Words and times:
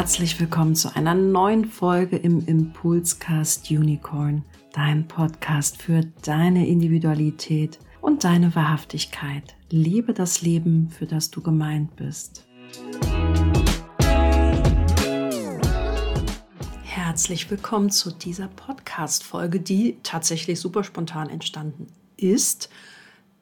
herzlich 0.00 0.40
willkommen 0.40 0.74
zu 0.74 0.96
einer 0.96 1.14
neuen 1.14 1.66
Folge 1.66 2.16
im 2.16 2.46
Impulscast 2.46 3.70
Unicorn, 3.70 4.46
dein 4.72 5.06
Podcast 5.06 5.76
für 5.82 6.00
deine 6.22 6.66
Individualität 6.66 7.78
und 8.00 8.24
deine 8.24 8.54
Wahrhaftigkeit. 8.54 9.56
Liebe 9.68 10.14
das 10.14 10.40
Leben, 10.40 10.88
für 10.88 11.04
das 11.04 11.30
du 11.30 11.42
gemeint 11.42 11.96
bist. 11.96 12.46
Herzlich 16.82 17.50
willkommen 17.50 17.90
zu 17.90 18.10
dieser 18.10 18.48
Podcast-Folge, 18.48 19.60
die 19.60 19.98
tatsächlich 20.02 20.60
super 20.60 20.82
spontan 20.82 21.28
entstanden 21.28 21.88
ist, 22.16 22.70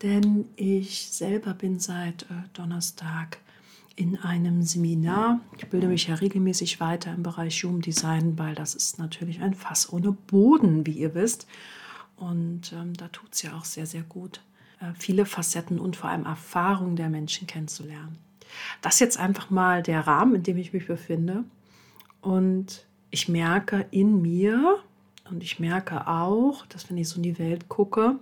denn 0.02 0.46
ich 0.56 1.10
selber 1.12 1.54
bin 1.54 1.78
seit 1.78 2.22
äh, 2.22 2.48
Donnerstag 2.52 3.38
in 3.98 4.16
einem 4.16 4.62
Seminar. 4.62 5.40
Ich 5.56 5.66
bilde 5.66 5.88
mich 5.88 6.06
ja 6.06 6.14
regelmäßig 6.14 6.78
weiter 6.78 7.12
im 7.12 7.24
Bereich 7.24 7.64
Human 7.64 7.80
Design, 7.80 8.38
weil 8.38 8.54
das 8.54 8.76
ist 8.76 9.00
natürlich 9.00 9.40
ein 9.40 9.54
Fass 9.54 9.92
ohne 9.92 10.12
Boden, 10.12 10.86
wie 10.86 10.92
ihr 10.92 11.16
wisst. 11.16 11.48
Und 12.14 12.72
ähm, 12.72 12.94
da 12.94 13.08
tut 13.08 13.32
es 13.32 13.42
ja 13.42 13.56
auch 13.56 13.64
sehr, 13.64 13.86
sehr 13.86 14.02
gut, 14.02 14.40
äh, 14.80 14.92
viele 14.96 15.26
Facetten 15.26 15.80
und 15.80 15.96
vor 15.96 16.10
allem 16.10 16.26
Erfahrungen 16.26 16.94
der 16.94 17.08
Menschen 17.08 17.48
kennenzulernen. 17.48 18.18
Das 18.82 18.94
ist 18.94 19.00
jetzt 19.00 19.18
einfach 19.18 19.50
mal 19.50 19.82
der 19.82 20.06
Rahmen, 20.06 20.36
in 20.36 20.42
dem 20.44 20.58
ich 20.58 20.72
mich 20.72 20.86
befinde. 20.86 21.42
Und 22.20 22.86
ich 23.10 23.28
merke 23.28 23.86
in 23.90 24.22
mir 24.22 24.78
und 25.28 25.42
ich 25.42 25.58
merke 25.58 26.06
auch, 26.06 26.66
dass 26.66 26.88
wenn 26.88 26.98
ich 26.98 27.08
so 27.08 27.16
in 27.16 27.24
die 27.24 27.38
Welt 27.40 27.68
gucke, 27.68 28.14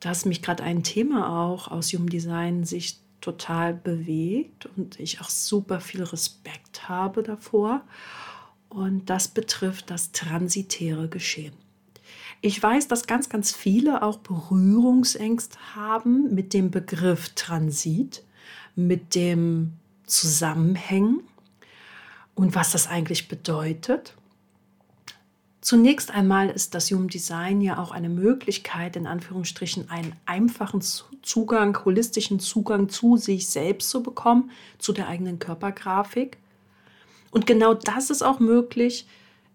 dass 0.00 0.26
mich 0.26 0.42
gerade 0.42 0.62
ein 0.62 0.82
Thema 0.82 1.48
auch 1.48 1.68
aus 1.68 1.90
Human 1.94 2.08
Design 2.08 2.64
Sicht 2.64 3.00
total 3.24 3.72
bewegt 3.74 4.66
und 4.76 5.00
ich 5.00 5.20
auch 5.20 5.30
super 5.30 5.80
viel 5.80 6.02
Respekt 6.02 6.88
habe 6.88 7.22
davor. 7.22 7.82
Und 8.68 9.08
das 9.08 9.28
betrifft 9.28 9.90
das 9.90 10.12
transitäre 10.12 11.08
Geschehen. 11.08 11.54
Ich 12.40 12.62
weiß, 12.62 12.88
dass 12.88 13.06
ganz, 13.06 13.28
ganz 13.30 13.52
viele 13.52 14.02
auch 14.02 14.18
Berührungsängste 14.18 15.58
haben 15.74 16.34
mit 16.34 16.52
dem 16.52 16.70
Begriff 16.70 17.30
Transit, 17.30 18.22
mit 18.76 19.14
dem 19.14 19.72
Zusammenhängen 20.04 21.22
und 22.34 22.54
was 22.54 22.72
das 22.72 22.86
eigentlich 22.86 23.28
bedeutet. 23.28 24.14
Zunächst 25.64 26.10
einmal 26.10 26.50
ist 26.50 26.74
das 26.74 26.90
Human 26.90 27.08
Design 27.08 27.62
ja 27.62 27.78
auch 27.78 27.90
eine 27.90 28.10
Möglichkeit, 28.10 28.96
in 28.96 29.06
Anführungsstrichen 29.06 29.88
einen 29.88 30.12
einfachen 30.26 30.82
Zugang, 31.22 31.82
holistischen 31.86 32.38
Zugang 32.38 32.90
zu 32.90 33.16
sich 33.16 33.48
selbst 33.48 33.88
zu 33.88 34.02
bekommen, 34.02 34.50
zu 34.76 34.92
der 34.92 35.08
eigenen 35.08 35.38
Körpergrafik. 35.38 36.36
Und 37.30 37.46
genau 37.46 37.72
das 37.72 38.10
ist 38.10 38.20
auch 38.20 38.40
möglich 38.40 39.06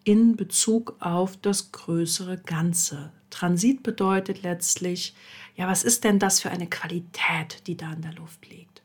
in 0.04 0.36
Bezug 0.36 0.96
auf 1.00 1.38
das 1.38 1.72
größere 1.72 2.40
Ganze. 2.40 3.12
Transit 3.30 3.84
bedeutet 3.84 4.42
letztlich, 4.42 5.14
ja, 5.58 5.68
was 5.68 5.84
ist 5.84 6.06
denn 6.06 6.18
das 6.18 6.40
für 6.40 6.50
eine 6.50 6.66
Qualität, 6.66 7.68
die 7.68 7.78
da 7.78 7.94
in 7.94 8.02
der 8.02 8.14
Luft 8.14 8.50
liegt? 8.50 8.82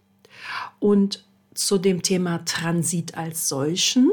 Und 0.78 1.24
zu 1.54 1.78
dem 1.78 2.02
Thema 2.02 2.44
Transit 2.44 3.16
als 3.16 3.48
solchen 3.48 4.10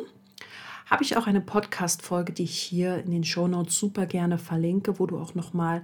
habe 0.91 1.03
ich 1.03 1.15
auch 1.15 1.25
eine 1.25 1.39
Podcast-Folge, 1.39 2.33
die 2.33 2.43
ich 2.43 2.59
hier 2.59 2.97
in 2.97 3.11
den 3.11 3.23
Shownotes 3.23 3.79
super 3.79 4.05
gerne 4.05 4.37
verlinke, 4.37 4.99
wo 4.99 5.07
du 5.07 5.17
auch 5.17 5.35
nochmal 5.35 5.83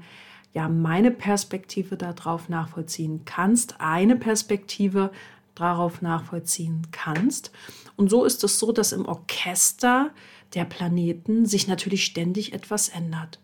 ja, 0.54 0.68
meine 0.68 1.12
Perspektive 1.12 1.96
darauf 1.96 2.50
nachvollziehen 2.50 3.22
kannst, 3.24 3.76
eine 3.80 4.18
Perspektive 4.18 5.12
darauf 5.56 6.02
nachvollziehen 6.02 6.88
kannst. 6.92 7.52
Und 7.96 8.10
so 8.10 8.26
ist 8.26 8.44
es 8.44 8.60
so, 8.60 8.74
dass 8.74 8.92
im 8.92 9.06
Orchester 9.06 10.12
der 10.56 10.66
Planeten 10.66 11.46
sich 11.46 11.70
natürlich 11.70 12.04
ständig 12.04 12.52
etwas 12.52 12.90
ändert. 12.90 13.40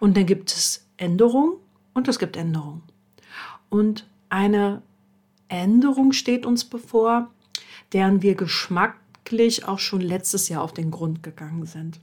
Und 0.00 0.16
dann 0.16 0.24
gibt 0.24 0.50
es 0.52 0.88
Änderung 0.96 1.58
und 1.92 2.08
es 2.08 2.18
gibt 2.18 2.36
Änderung. 2.36 2.82
Und 3.68 4.06
eine 4.30 4.80
Änderung 5.48 6.12
steht 6.12 6.46
uns 6.46 6.64
bevor, 6.64 7.30
deren 7.92 8.22
wir 8.22 8.34
Geschmack 8.34 8.96
wirklich 9.28 9.66
auch 9.66 9.78
schon 9.78 10.00
letztes 10.00 10.48
Jahr 10.48 10.62
auf 10.62 10.72
den 10.72 10.90
Grund 10.90 11.22
gegangen 11.22 11.66
sind. 11.66 12.00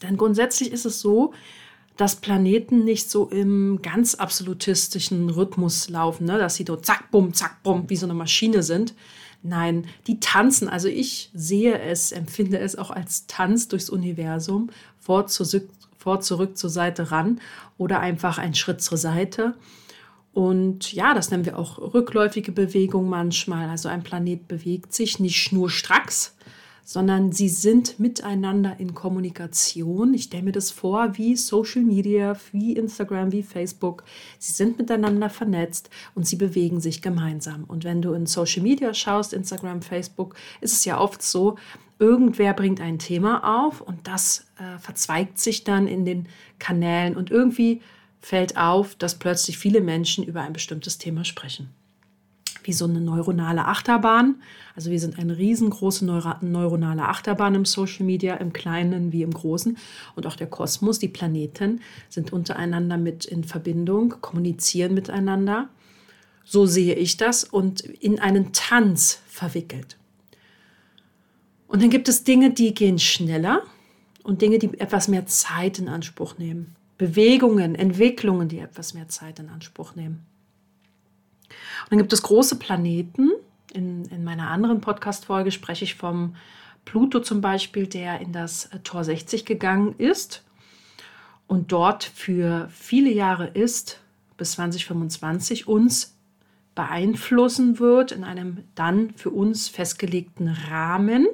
Denn 0.00 0.16
grundsätzlich 0.16 0.72
ist 0.72 0.86
es 0.86 1.00
so, 1.00 1.34
dass 1.98 2.16
Planeten 2.16 2.84
nicht 2.84 3.10
so 3.10 3.28
im 3.28 3.82
ganz 3.82 4.14
absolutistischen 4.14 5.28
Rhythmus 5.28 5.90
laufen, 5.90 6.24
ne? 6.24 6.38
dass 6.38 6.54
sie 6.54 6.64
so 6.66 6.76
zack, 6.76 7.10
bumm, 7.10 7.34
zack, 7.34 7.62
bumm, 7.62 7.84
wie 7.88 7.96
so 7.96 8.06
eine 8.06 8.14
Maschine 8.14 8.62
sind. 8.62 8.94
Nein, 9.42 9.86
die 10.06 10.18
tanzen. 10.18 10.70
Also 10.70 10.88
ich 10.88 11.30
sehe 11.34 11.78
es, 11.78 12.10
empfinde 12.10 12.58
es 12.58 12.76
auch 12.76 12.90
als 12.90 13.26
Tanz 13.26 13.68
durchs 13.68 13.90
Universum, 13.90 14.70
vor, 14.98 15.26
zurück, 15.26 15.68
vor, 15.98 16.22
zurück 16.22 16.56
zur 16.56 16.70
Seite 16.70 17.10
ran 17.10 17.38
oder 17.76 18.00
einfach 18.00 18.38
einen 18.38 18.54
Schritt 18.54 18.80
zur 18.80 18.96
Seite. 18.96 19.54
Und 20.32 20.92
ja, 20.92 21.12
das 21.14 21.30
nennen 21.30 21.44
wir 21.44 21.58
auch 21.58 21.78
rückläufige 21.78 22.52
Bewegung 22.52 23.08
manchmal. 23.08 23.68
Also 23.68 23.88
ein 23.88 24.02
Planet 24.02 24.46
bewegt 24.46 24.94
sich 24.94 25.18
nicht 25.18 25.36
schnurstracks, 25.36 26.36
sondern 26.84 27.32
sie 27.32 27.48
sind 27.48 27.98
miteinander 27.98 28.78
in 28.78 28.94
Kommunikation. 28.94 30.14
Ich 30.14 30.24
stelle 30.24 30.44
mir 30.44 30.52
das 30.52 30.70
vor 30.70 31.16
wie 31.18 31.36
Social 31.36 31.82
Media, 31.82 32.36
wie 32.52 32.74
Instagram, 32.74 33.32
wie 33.32 33.42
Facebook. 33.42 34.04
Sie 34.38 34.52
sind 34.52 34.78
miteinander 34.78 35.30
vernetzt 35.30 35.90
und 36.14 36.26
sie 36.26 36.36
bewegen 36.36 36.80
sich 36.80 37.02
gemeinsam. 37.02 37.64
Und 37.64 37.84
wenn 37.84 38.00
du 38.00 38.12
in 38.12 38.26
Social 38.26 38.62
Media 38.62 38.94
schaust, 38.94 39.32
Instagram, 39.32 39.82
Facebook, 39.82 40.36
ist 40.60 40.72
es 40.72 40.84
ja 40.84 41.00
oft 41.00 41.22
so, 41.22 41.56
irgendwer 41.98 42.54
bringt 42.54 42.80
ein 42.80 42.98
Thema 42.98 43.66
auf 43.66 43.80
und 43.80 44.06
das 44.06 44.46
äh, 44.58 44.78
verzweigt 44.78 45.38
sich 45.38 45.64
dann 45.64 45.86
in 45.86 46.04
den 46.04 46.26
Kanälen 46.58 47.16
und 47.16 47.30
irgendwie 47.30 47.82
fällt 48.20 48.56
auf, 48.56 48.94
dass 48.94 49.18
plötzlich 49.18 49.58
viele 49.58 49.80
Menschen 49.80 50.24
über 50.24 50.42
ein 50.42 50.52
bestimmtes 50.52 50.98
Thema 50.98 51.24
sprechen. 51.24 51.70
Wie 52.62 52.74
so 52.74 52.84
eine 52.84 53.00
neuronale 53.00 53.64
Achterbahn. 53.64 54.42
Also 54.76 54.90
wir 54.90 55.00
sind 55.00 55.18
eine 55.18 55.38
riesengroße 55.38 56.04
neuronale 56.04 57.08
Achterbahn 57.08 57.54
im 57.54 57.64
Social 57.64 58.04
Media, 58.04 58.34
im 58.36 58.52
Kleinen 58.52 59.12
wie 59.12 59.22
im 59.22 59.32
Großen. 59.32 59.78
Und 60.14 60.26
auch 60.26 60.36
der 60.36 60.46
Kosmos, 60.46 60.98
die 60.98 61.08
Planeten 61.08 61.80
sind 62.10 62.32
untereinander 62.34 62.98
mit 62.98 63.24
in 63.24 63.44
Verbindung, 63.44 64.16
kommunizieren 64.20 64.92
miteinander. 64.92 65.70
So 66.44 66.66
sehe 66.66 66.94
ich 66.94 67.16
das 67.16 67.44
und 67.44 67.80
in 67.80 68.20
einen 68.20 68.52
Tanz 68.52 69.20
verwickelt. 69.26 69.96
Und 71.66 71.82
dann 71.82 71.90
gibt 71.90 72.08
es 72.08 72.24
Dinge, 72.24 72.50
die 72.50 72.74
gehen 72.74 72.98
schneller 72.98 73.62
und 74.22 74.42
Dinge, 74.42 74.58
die 74.58 74.78
etwas 74.80 75.08
mehr 75.08 75.24
Zeit 75.26 75.78
in 75.78 75.88
Anspruch 75.88 76.36
nehmen. 76.36 76.76
Bewegungen, 77.00 77.74
Entwicklungen, 77.74 78.48
die 78.48 78.58
etwas 78.58 78.92
mehr 78.92 79.08
Zeit 79.08 79.38
in 79.38 79.48
Anspruch 79.48 79.94
nehmen. 79.94 80.26
Und 81.48 81.92
dann 81.92 81.98
gibt 81.98 82.12
es 82.12 82.20
große 82.20 82.56
Planeten. 82.56 83.30
In, 83.72 84.04
in 84.04 84.22
meiner 84.22 84.50
anderen 84.50 84.82
Podcast-Folge 84.82 85.50
spreche 85.50 85.84
ich 85.84 85.94
vom 85.94 86.36
Pluto 86.84 87.20
zum 87.20 87.40
Beispiel, 87.40 87.86
der 87.86 88.20
in 88.20 88.32
das 88.32 88.66
äh, 88.66 88.80
Tor 88.80 89.02
60 89.02 89.46
gegangen 89.46 89.94
ist 89.96 90.44
und 91.46 91.72
dort 91.72 92.04
für 92.04 92.68
viele 92.70 93.10
Jahre 93.10 93.46
ist, 93.46 94.02
bis 94.36 94.52
2025, 94.52 95.66
uns 95.66 96.18
beeinflussen 96.74 97.78
wird 97.78 98.12
in 98.12 98.24
einem 98.24 98.64
dann 98.74 99.14
für 99.14 99.30
uns 99.30 99.70
festgelegten 99.70 100.48
Rahmen. 100.48 101.26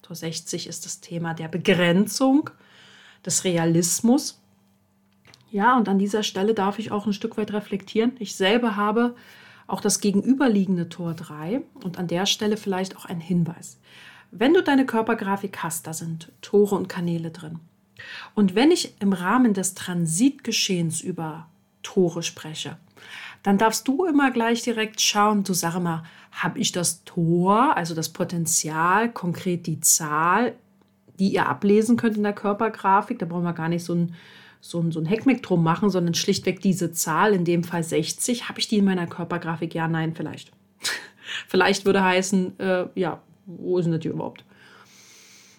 Tor 0.00 0.16
60 0.16 0.68
ist 0.68 0.86
das 0.86 1.02
Thema 1.02 1.34
der 1.34 1.48
Begrenzung, 1.48 2.48
des 3.26 3.44
Realismus. 3.44 4.41
Ja, 5.52 5.76
und 5.76 5.86
an 5.90 5.98
dieser 5.98 6.22
Stelle 6.22 6.54
darf 6.54 6.78
ich 6.78 6.90
auch 6.92 7.06
ein 7.06 7.12
Stück 7.12 7.36
weit 7.36 7.52
reflektieren. 7.52 8.12
Ich 8.18 8.36
selber 8.36 8.74
habe 8.74 9.14
auch 9.66 9.82
das 9.82 10.00
gegenüberliegende 10.00 10.88
Tor 10.88 11.12
3 11.12 11.60
und 11.84 11.98
an 11.98 12.08
der 12.08 12.24
Stelle 12.24 12.56
vielleicht 12.56 12.96
auch 12.96 13.04
ein 13.04 13.20
Hinweis. 13.20 13.78
Wenn 14.30 14.54
du 14.54 14.62
deine 14.62 14.86
Körpergrafik 14.86 15.62
hast, 15.62 15.86
da 15.86 15.92
sind 15.92 16.32
Tore 16.40 16.74
und 16.74 16.88
Kanäle 16.88 17.30
drin. 17.30 17.60
Und 18.34 18.54
wenn 18.54 18.70
ich 18.70 18.94
im 19.00 19.12
Rahmen 19.12 19.52
des 19.52 19.74
Transitgeschehens 19.74 21.02
über 21.02 21.48
Tore 21.82 22.22
spreche, 22.22 22.78
dann 23.42 23.58
darfst 23.58 23.86
du 23.86 24.06
immer 24.06 24.30
gleich 24.30 24.62
direkt 24.62 25.02
schauen, 25.02 25.44
du 25.44 25.52
sag 25.52 25.78
mal, 25.78 26.02
habe 26.30 26.60
ich 26.60 26.72
das 26.72 27.04
Tor, 27.04 27.76
also 27.76 27.94
das 27.94 28.08
Potenzial, 28.08 29.12
konkret 29.12 29.66
die 29.66 29.80
Zahl, 29.80 30.54
die 31.18 31.34
ihr 31.34 31.46
ablesen 31.46 31.98
könnt 31.98 32.16
in 32.16 32.22
der 32.22 32.32
Körpergrafik, 32.32 33.18
da 33.18 33.26
brauchen 33.26 33.44
wir 33.44 33.52
gar 33.52 33.68
nicht 33.68 33.84
so 33.84 33.94
ein 33.94 34.14
so 34.64 34.78
ein, 34.78 34.92
so 34.92 35.00
ein 35.00 35.06
Heckmeck 35.06 35.42
drum 35.42 35.62
machen, 35.64 35.90
sondern 35.90 36.14
schlichtweg 36.14 36.60
diese 36.60 36.92
Zahl, 36.92 37.34
in 37.34 37.44
dem 37.44 37.64
Fall 37.64 37.82
60. 37.82 38.48
Habe 38.48 38.60
ich 38.60 38.68
die 38.68 38.78
in 38.78 38.84
meiner 38.84 39.08
Körpergrafik? 39.08 39.74
Ja, 39.74 39.88
nein, 39.88 40.14
vielleicht. 40.14 40.52
vielleicht 41.48 41.84
würde 41.84 42.02
heißen, 42.02 42.58
äh, 42.60 42.86
ja, 42.94 43.20
wo 43.46 43.78
ist 43.78 43.86
denn 43.86 43.92
das 43.92 44.04
überhaupt? 44.04 44.44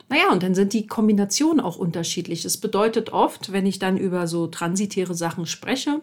Naja, 0.07 0.31
und 0.31 0.41
dann 0.41 0.55
sind 0.55 0.71
die 0.71 0.88
Kombinationen 0.88 1.59
auch 1.59 1.75
unterschiedlich. 1.75 2.45
Es 2.45 2.57
bedeutet 2.57 3.11
oft, 3.11 3.51
wenn 3.51 3.65
ich 3.65 3.77
dann 3.77 3.97
über 3.97 4.25
so 4.25 4.47
transitäre 4.47 5.15
Sachen 5.15 5.47
spreche, 5.47 6.01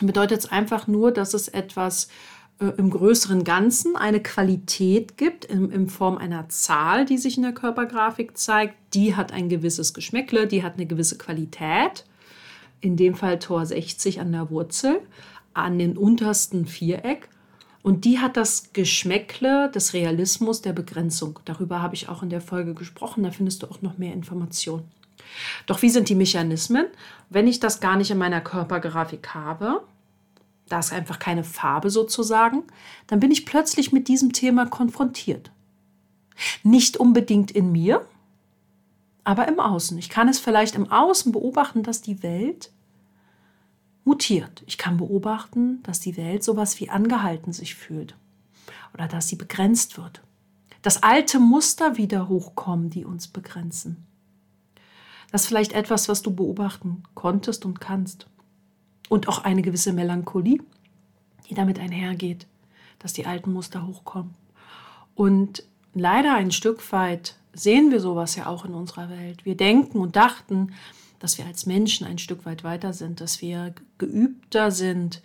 bedeutet 0.00 0.38
es 0.38 0.50
einfach 0.50 0.86
nur, 0.86 1.12
dass 1.12 1.34
es 1.34 1.48
etwas 1.48 2.08
im 2.70 2.90
größeren 2.90 3.44
Ganzen 3.44 3.96
eine 3.96 4.20
Qualität 4.20 5.16
gibt 5.16 5.44
in, 5.44 5.70
in, 5.70 5.88
Form 5.88 6.18
einer 6.18 6.48
Zahl, 6.48 7.04
die 7.04 7.18
sich 7.18 7.36
in 7.36 7.42
der 7.42 7.52
Körpergrafik 7.52 8.36
zeigt. 8.36 8.74
Die 8.94 9.16
hat 9.16 9.32
ein 9.32 9.48
gewisses 9.48 9.94
Geschmäckle, 9.94 10.46
die 10.46 10.62
hat 10.62 10.74
eine 10.74 10.86
gewisse 10.86 11.18
Qualität. 11.18 12.04
In 12.80 12.96
dem 12.96 13.14
Fall 13.14 13.38
Tor 13.38 13.64
60 13.64 14.20
an 14.20 14.32
der 14.32 14.50
Wurzel, 14.50 15.00
an 15.54 15.78
den 15.78 15.96
untersten 15.96 16.66
Viereck. 16.66 17.28
Und 17.82 18.04
die 18.04 18.20
hat 18.20 18.36
das 18.36 18.72
Geschmäckle 18.72 19.70
des 19.74 19.92
Realismus 19.92 20.62
der 20.62 20.72
Begrenzung. 20.72 21.40
Darüber 21.44 21.82
habe 21.82 21.94
ich 21.94 22.08
auch 22.08 22.22
in 22.22 22.30
der 22.30 22.40
Folge 22.40 22.74
gesprochen. 22.74 23.24
Da 23.24 23.30
findest 23.30 23.62
du 23.62 23.66
auch 23.66 23.82
noch 23.82 23.98
mehr 23.98 24.12
Informationen. 24.12 24.84
Doch 25.66 25.82
wie 25.82 25.90
sind 25.90 26.08
die 26.08 26.14
Mechanismen? 26.14 26.86
Wenn 27.30 27.48
ich 27.48 27.60
das 27.60 27.80
gar 27.80 27.96
nicht 27.96 28.10
in 28.10 28.18
meiner 28.18 28.40
Körpergrafik 28.40 29.34
habe, 29.34 29.82
da 30.72 30.78
ist 30.78 30.92
einfach 30.92 31.18
keine 31.18 31.44
Farbe 31.44 31.90
sozusagen, 31.90 32.64
dann 33.06 33.20
bin 33.20 33.30
ich 33.30 33.44
plötzlich 33.44 33.92
mit 33.92 34.08
diesem 34.08 34.32
Thema 34.32 34.64
konfrontiert. 34.64 35.50
Nicht 36.62 36.96
unbedingt 36.96 37.50
in 37.50 37.70
mir, 37.72 38.06
aber 39.22 39.48
im 39.48 39.60
Außen. 39.60 39.98
Ich 39.98 40.08
kann 40.08 40.28
es 40.28 40.38
vielleicht 40.38 40.74
im 40.74 40.90
Außen 40.90 41.30
beobachten, 41.30 41.82
dass 41.82 42.00
die 42.00 42.22
Welt 42.22 42.72
mutiert. 44.04 44.62
Ich 44.66 44.78
kann 44.78 44.96
beobachten, 44.96 45.82
dass 45.82 46.00
die 46.00 46.16
Welt 46.16 46.42
sowas 46.42 46.80
wie 46.80 46.88
angehalten 46.88 47.52
sich 47.52 47.74
fühlt 47.74 48.16
oder 48.94 49.08
dass 49.08 49.28
sie 49.28 49.36
begrenzt 49.36 49.98
wird. 49.98 50.22
Dass 50.80 51.02
alte 51.02 51.38
Muster 51.38 51.98
wieder 51.98 52.30
hochkommen, 52.30 52.88
die 52.88 53.04
uns 53.04 53.28
begrenzen. 53.28 54.06
Das 55.30 55.42
ist 55.42 55.48
vielleicht 55.48 55.72
etwas, 55.74 56.08
was 56.08 56.22
du 56.22 56.34
beobachten 56.34 57.02
konntest 57.14 57.66
und 57.66 57.78
kannst. 57.78 58.26
Und 59.08 59.28
auch 59.28 59.44
eine 59.44 59.62
gewisse 59.62 59.92
Melancholie, 59.92 60.60
die 61.48 61.54
damit 61.54 61.78
einhergeht, 61.78 62.46
dass 62.98 63.12
die 63.12 63.26
alten 63.26 63.52
Muster 63.52 63.86
hochkommen. 63.86 64.34
Und 65.14 65.64
leider 65.94 66.34
ein 66.34 66.50
Stück 66.50 66.92
weit 66.92 67.36
sehen 67.52 67.90
wir 67.90 68.00
sowas 68.00 68.36
ja 68.36 68.46
auch 68.46 68.64
in 68.64 68.74
unserer 68.74 69.10
Welt. 69.10 69.44
Wir 69.44 69.56
denken 69.56 69.98
und 69.98 70.16
dachten, 70.16 70.72
dass 71.18 71.36
wir 71.36 71.46
als 71.46 71.66
Menschen 71.66 72.06
ein 72.06 72.18
Stück 72.18 72.46
weit 72.46 72.64
weiter 72.64 72.92
sind, 72.92 73.20
dass 73.20 73.42
wir 73.42 73.74
geübter 73.98 74.70
sind, 74.70 75.22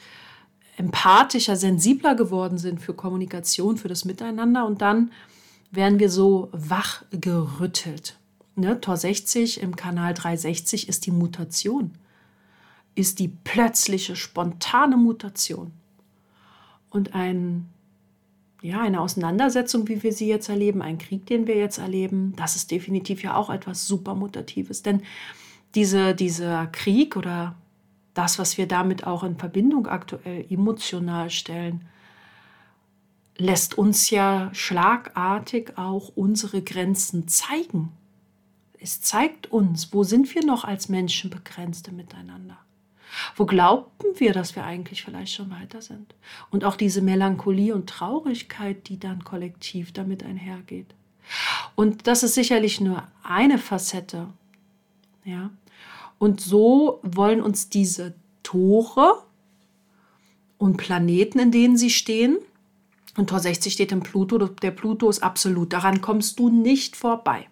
empathischer, 0.75 1.55
sensibler 1.55 2.15
geworden 2.15 2.57
sind 2.57 2.81
für 2.81 2.93
Kommunikation, 2.93 3.77
für 3.77 3.87
das 3.87 4.05
Miteinander 4.05 4.65
und 4.65 4.81
dann 4.81 5.11
werden 5.71 5.99
wir 5.99 6.09
so 6.09 6.49
wach 6.51 7.03
gerüttelt 7.11 8.17
ne, 8.57 8.81
Tor 8.81 8.97
60 8.97 9.61
im 9.61 9.75
Kanal 9.75 10.13
360 10.13 10.89
ist 10.89 11.05
die 11.05 11.11
Mutation, 11.11 11.91
ist 12.97 13.19
die 13.19 13.27
plötzliche, 13.27 14.15
spontane 14.15 14.97
Mutation. 14.97 15.71
Und 16.89 17.13
ein, 17.13 17.69
ja, 18.61 18.81
eine 18.81 19.01
Auseinandersetzung, 19.01 19.87
wie 19.87 20.01
wir 20.01 20.13
sie 20.13 20.27
jetzt 20.27 20.49
erleben, 20.49 20.81
ein 20.81 20.97
Krieg, 20.97 21.27
den 21.27 21.45
wir 21.45 21.57
jetzt 21.57 21.77
erleben, 21.77 22.33
das 22.35 22.55
ist 22.55 22.71
definitiv 22.71 23.21
ja 23.21 23.35
auch 23.35 23.51
etwas 23.51 23.85
super 23.85 24.15
Mutatives. 24.15 24.81
Denn 24.81 25.03
diese, 25.75 26.15
dieser 26.15 26.65
Krieg 26.67 27.15
oder 27.15 27.55
das, 28.15 28.39
was 28.39 28.57
wir 28.57 28.67
damit 28.67 29.05
auch 29.05 29.23
in 29.23 29.37
Verbindung 29.37 29.85
aktuell 29.85 30.45
emotional 30.49 31.29
stellen, 31.29 31.85
lässt 33.37 33.77
uns 33.77 34.09
ja 34.09 34.49
schlagartig 34.53 35.77
auch 35.77 36.11
unsere 36.15 36.63
Grenzen 36.63 37.27
zeigen. 37.27 37.91
Es 38.79 39.01
zeigt 39.01 39.51
uns, 39.51 39.93
wo 39.93 40.03
sind 40.03 40.33
wir 40.33 40.43
noch 40.43 40.63
als 40.63 40.89
Menschen 40.89 41.29
begrenzte 41.29 41.91
miteinander. 41.91 42.57
Wo 43.35 43.45
glaubten 43.45 44.07
wir, 44.17 44.33
dass 44.33 44.55
wir 44.55 44.63
eigentlich 44.63 45.03
vielleicht 45.03 45.33
schon 45.33 45.49
weiter 45.49 45.81
sind? 45.81 46.15
Und 46.49 46.63
auch 46.63 46.75
diese 46.75 47.01
Melancholie 47.01 47.73
und 47.73 47.89
Traurigkeit, 47.89 48.87
die 48.89 48.99
dann 48.99 49.23
kollektiv 49.23 49.91
damit 49.91 50.23
einhergeht. 50.23 50.87
Und 51.75 52.07
das 52.07 52.23
ist 52.23 52.35
sicherlich 52.35 52.81
nur 52.81 53.03
eine 53.23 53.57
Facette. 53.57 54.27
Ja? 55.23 55.49
Und 56.19 56.41
so 56.41 56.99
wollen 57.03 57.41
uns 57.41 57.69
diese 57.69 58.13
Tore 58.43 59.23
und 60.57 60.77
Planeten, 60.77 61.39
in 61.39 61.51
denen 61.51 61.77
sie 61.77 61.89
stehen, 61.89 62.37
und 63.17 63.31
Tor 63.31 63.39
60 63.39 63.73
steht 63.73 63.91
im 63.91 64.01
Pluto, 64.01 64.37
der 64.37 64.71
Pluto 64.71 65.09
ist 65.09 65.23
absolut, 65.23 65.73
daran 65.73 66.01
kommst 66.01 66.37
du 66.39 66.49
nicht 66.49 66.95
vorbei. 66.95 67.47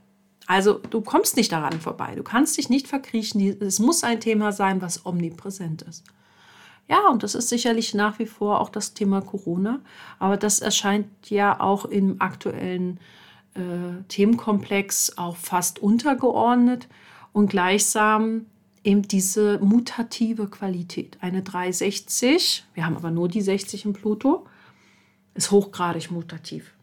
Also 0.48 0.80
du 0.90 1.02
kommst 1.02 1.38
nicht 1.38 1.52
daran 1.52 1.80
vorbei, 1.80 2.14
du 2.16 2.24
kannst 2.24 2.58
dich 2.58 2.70
nicht 2.70 2.88
verkriechen. 2.88 3.62
Es 3.62 3.80
muss 3.80 4.04
ein 4.04 4.20
Thema 4.20 4.52
sein, 4.52 4.82
was 4.82 5.06
omnipräsent 5.06 5.82
ist. 5.84 6.04
Ja, 6.88 7.10
und 7.10 7.24
das 7.24 7.34
ist 7.34 7.50
sicherlich 7.50 7.96
nach 7.96 8.20
wie 8.20 8.28
vor 8.28 8.62
auch 8.62 8.70
das 8.70 8.94
Thema 8.94 9.22
Corona, 9.22 9.80
aber 10.20 10.38
das 10.38 10.60
erscheint 10.60 11.08
ja 11.30 11.60
auch 11.60 11.86
im 11.86 12.22
aktuellen 12.22 13.00
äh, 13.56 14.04
Themenkomplex 14.08 15.18
auch 15.18 15.36
fast 15.36 15.80
untergeordnet 15.80 16.88
und 17.34 17.50
gleichsam 17.50 18.46
eben 18.84 19.02
diese 19.02 19.58
mutative 19.60 20.48
Qualität. 20.48 21.18
Eine 21.22 21.42
360, 21.42 22.66
wir 22.76 22.86
haben 22.86 22.96
aber 22.96 23.10
nur 23.10 23.30
die 23.30 23.42
60 23.42 23.86
im 23.86 23.94
Pluto, 23.94 24.46
ist 25.34 25.50
hochgradig 25.50 26.12
mutativ. 26.12 26.75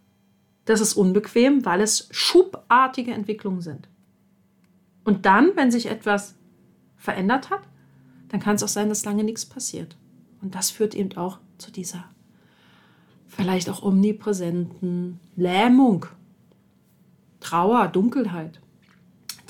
Das 0.65 0.81
ist 0.81 0.95
unbequem, 0.95 1.65
weil 1.65 1.81
es 1.81 2.09
schubartige 2.11 3.13
Entwicklungen 3.13 3.61
sind. 3.61 3.89
Und 5.05 5.27
dann, 5.27 5.51
wenn 5.57 5.71
sich 5.71 5.87
etwas 5.87 6.37
verändert 6.97 7.51
hat, 7.51 7.63
dann 8.29 8.41
kann 8.41 8.55
es 8.55 8.63
auch 8.63 8.69
sein, 8.69 8.89
dass 8.89 9.05
lange 9.05 9.25
nichts 9.25 9.45
passiert. 9.45 9.97
Und 10.41 10.55
das 10.55 10.71
führt 10.71 10.95
eben 10.95 11.17
auch 11.17 11.39
zu 11.59 11.71
dieser 11.71 12.05
vielleicht 13.27 13.71
auch 13.71 13.83
omnipräsenten 13.83 15.19
Lähmung, 15.37 16.07
Trauer, 17.41 17.89
Dunkelheit, 17.89 18.61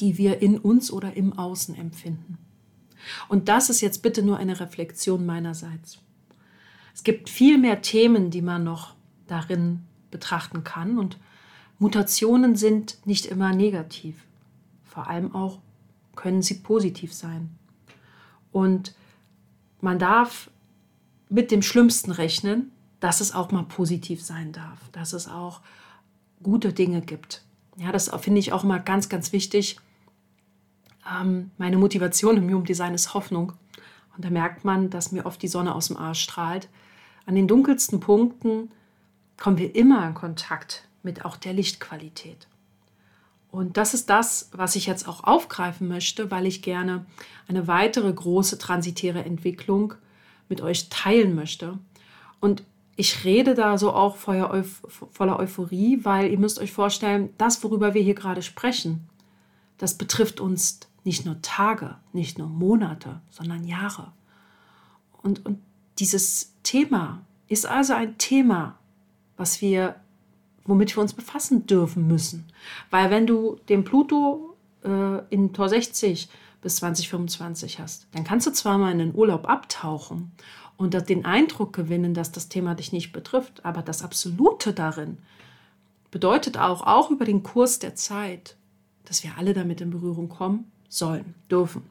die 0.00 0.19
wir 0.19 0.41
in 0.41 0.58
uns 0.58 0.91
oder 0.91 1.15
im 1.17 1.32
Außen 1.32 1.75
empfinden. 1.75 2.38
Und 3.29 3.49
das 3.49 3.70
ist 3.70 3.81
jetzt 3.81 4.03
bitte 4.03 4.23
nur 4.23 4.37
eine 4.37 4.61
Reflexion 4.61 5.26
meinerseits. 5.26 5.99
Es 6.94 7.03
gibt 7.03 7.29
viel 7.29 7.58
mehr 7.58 7.82
Themen, 7.82 8.31
die 8.31 8.43
man 8.43 8.65
noch 8.65 8.94
darin 9.26 9.81
betrachten 10.12 10.62
kann. 10.62 10.99
Und 10.99 11.19
Mutationen 11.81 12.55
sind 12.55 13.05
nicht 13.05 13.26
immer 13.26 13.53
negativ. 13.53 14.25
Vor 14.85 15.09
allem 15.09 15.35
auch 15.35 15.59
können 16.14 16.43
sie 16.43 16.55
positiv 16.55 17.12
sein. 17.12 17.50
Und 18.53 18.94
man 19.81 19.98
darf 19.98 20.51
mit 21.29 21.51
dem 21.51 21.63
Schlimmsten 21.63 22.13
rechnen, 22.13 22.70
dass 23.01 23.20
es 23.20 23.34
auch 23.34 23.51
mal 23.51 23.65
positiv 23.65 24.22
sein 24.22 24.53
darf, 24.53 24.79
dass 24.93 25.13
es 25.13 25.27
auch 25.27 25.60
gute 26.43 26.72
Dinge 26.72 27.01
gibt. 27.01 27.43
Ja, 27.77 27.91
das 27.91 28.10
finde 28.20 28.39
ich 28.39 28.53
auch 28.53 28.63
mal 28.63 28.79
ganz, 28.79 29.08
ganz 29.08 29.32
wichtig. 29.32 29.79
Ähm, 31.10 31.51
meine 31.58 31.79
Motivation 31.79 32.36
im 32.36 32.48
Human 32.48 32.65
Design 32.65 32.94
ist 32.94 33.15
Hoffnung. 33.15 33.55
Und 34.15 34.25
da 34.25 34.31
merkt 34.31 34.65
man, 34.65 34.91
dass 34.91 35.10
mir 35.10 35.27
oft 35.27 35.43
die 35.43 35.48
Sonne 35.48 35.75
aus 35.75 35.89
dem 35.89 35.96
Arsch 35.96 36.22
strahlt. 36.22 36.69
An 37.25 37.34
den 37.34 37.48
dunkelsten 37.48 38.01
Punkten 38.01 38.70
kommen 39.43 39.58
wir 39.58 39.75
immer 39.75 40.06
in 40.06 40.15
Kontakt 40.15 40.87
mit 41.03 41.25
auch 41.25 41.37
der 41.37 41.53
Lichtqualität. 41.53 42.46
Und 43.51 43.77
das 43.77 43.93
ist 43.93 44.08
das, 44.08 44.51
was 44.53 44.77
ich 44.77 44.87
jetzt 44.87 45.08
auch 45.08 45.25
aufgreifen 45.25 45.89
möchte, 45.89 46.31
weil 46.31 46.46
ich 46.46 46.63
gerne 46.63 47.06
eine 47.49 47.67
weitere 47.67 48.13
große 48.13 48.56
transitäre 48.58 49.25
Entwicklung 49.25 49.94
mit 50.49 50.61
euch 50.61 50.91
teilen 50.91 51.34
möchte. 51.34 51.77
Und 52.39 52.63
ich 52.94 53.25
rede 53.25 53.56
da 53.56 53.79
so 53.79 53.93
auch 53.93 54.15
voller, 54.15 54.49
Euphorie, 54.53 56.05
weil 56.05 56.31
ihr 56.31 56.39
müsst 56.39 56.61
euch 56.61 56.70
vorstellen, 56.70 57.31
das, 57.37 57.65
worüber 57.65 57.94
wir 57.94 58.03
hier 58.03 58.15
gerade 58.15 58.43
sprechen, 58.43 59.08
das 59.77 59.99
betrifft 59.99 60.39
uns 60.39 60.79
nicht 61.03 61.27
nur 61.27 61.43
Tage, 61.43 61.96
nicht 62.13 62.39
nur 62.39 62.46
Monate, 62.49 63.20
sondern 63.31 63.65
Jahre. 63.65 64.13
Und, 65.20 65.44
und 65.44 65.58
dieses 65.99 66.55
Thema 66.63 67.22
ist 67.49 67.67
also 67.67 67.94
ein 67.94 68.19
Thema, 68.19 68.79
was 69.36 69.60
wir, 69.60 69.96
womit 70.65 70.96
wir 70.96 71.03
uns 71.03 71.12
befassen 71.12 71.67
dürfen 71.67 72.06
müssen. 72.06 72.46
Weil 72.91 73.10
wenn 73.10 73.27
du 73.27 73.58
den 73.69 73.84
Pluto 73.84 74.56
äh, 74.84 75.19
in 75.31 75.53
Tor 75.53 75.69
60 75.69 76.29
bis 76.60 76.77
2025 76.77 77.79
hast, 77.81 78.06
dann 78.12 78.24
kannst 78.24 78.46
du 78.46 78.53
zwar 78.53 78.79
mal 78.79 78.93
in 78.93 78.98
den 78.98 79.15
Urlaub 79.15 79.48
abtauchen 79.48 80.32
und 80.77 81.08
den 81.08 81.24
Eindruck 81.24 81.72
gewinnen, 81.72 82.15
dass 82.15 82.32
das 82.32 82.48
Thema 82.48 82.74
dich 82.74 82.93
nicht 82.93 83.12
betrifft, 83.12 83.65
aber 83.65 83.82
das 83.82 84.03
Absolute 84.03 84.72
darin 84.72 85.19
bedeutet 86.10 86.58
auch, 86.58 86.86
auch 86.86 87.10
über 87.10 87.24
den 87.24 87.43
Kurs 87.43 87.81
der 87.81 87.96
Zeit, 87.96 88.56
dass 89.05 89.24
wir 89.24 89.32
alle 89.36 89.55
damit 89.55 89.81
in 89.81 89.91
Berührung 89.91 90.29
kommen 90.29 90.70
sollen, 90.89 91.34
dürfen. 91.51 91.82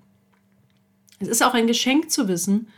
Es 1.19 1.27
ist 1.27 1.43
auch 1.43 1.53
ein 1.53 1.67
Geschenk 1.67 2.09
zu 2.09 2.27
wissen, 2.27 2.69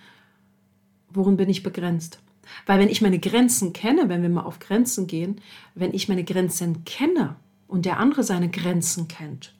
worin 1.09 1.37
bin 1.37 1.49
ich 1.49 1.61
begrenzt. 1.61 2.19
Weil 2.65 2.79
wenn 2.79 2.89
ich 2.89 3.01
meine 3.01 3.19
Grenzen 3.19 3.73
kenne, 3.73 4.09
wenn 4.09 4.21
wir 4.21 4.29
mal 4.29 4.43
auf 4.43 4.59
Grenzen 4.59 5.07
gehen, 5.07 5.41
wenn 5.75 5.93
ich 5.93 6.09
meine 6.09 6.23
Grenzen 6.23 6.85
kenne 6.85 7.35
und 7.67 7.85
der 7.85 7.99
andere 7.99 8.23
seine 8.23 8.49
Grenzen 8.49 9.07
kennt, 9.07 9.53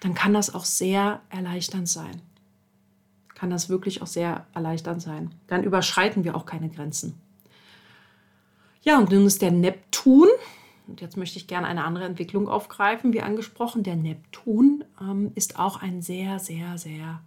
dann 0.00 0.14
kann 0.14 0.34
das 0.34 0.54
auch 0.54 0.64
sehr 0.64 1.20
erleichternd 1.30 1.88
sein. 1.88 2.22
Kann 3.34 3.50
das 3.50 3.68
wirklich 3.68 4.02
auch 4.02 4.06
sehr 4.06 4.46
erleichternd 4.54 5.02
sein. 5.02 5.34
Dann 5.46 5.64
überschreiten 5.64 6.24
wir 6.24 6.36
auch 6.36 6.46
keine 6.46 6.68
Grenzen. 6.68 7.14
Ja, 8.82 8.98
und 8.98 9.10
nun 9.10 9.26
ist 9.26 9.42
der 9.42 9.52
Neptun, 9.52 10.28
und 10.88 11.00
jetzt 11.00 11.16
möchte 11.16 11.38
ich 11.38 11.46
gerne 11.46 11.66
eine 11.66 11.84
andere 11.84 12.04
Entwicklung 12.04 12.48
aufgreifen, 12.48 13.12
wie 13.12 13.22
angesprochen. 13.22 13.82
Der 13.82 13.96
Neptun 13.96 14.84
ähm, 15.00 15.32
ist 15.34 15.58
auch 15.58 15.80
ein 15.80 16.02
sehr, 16.02 16.38
sehr, 16.38 16.76
sehr 16.78 17.20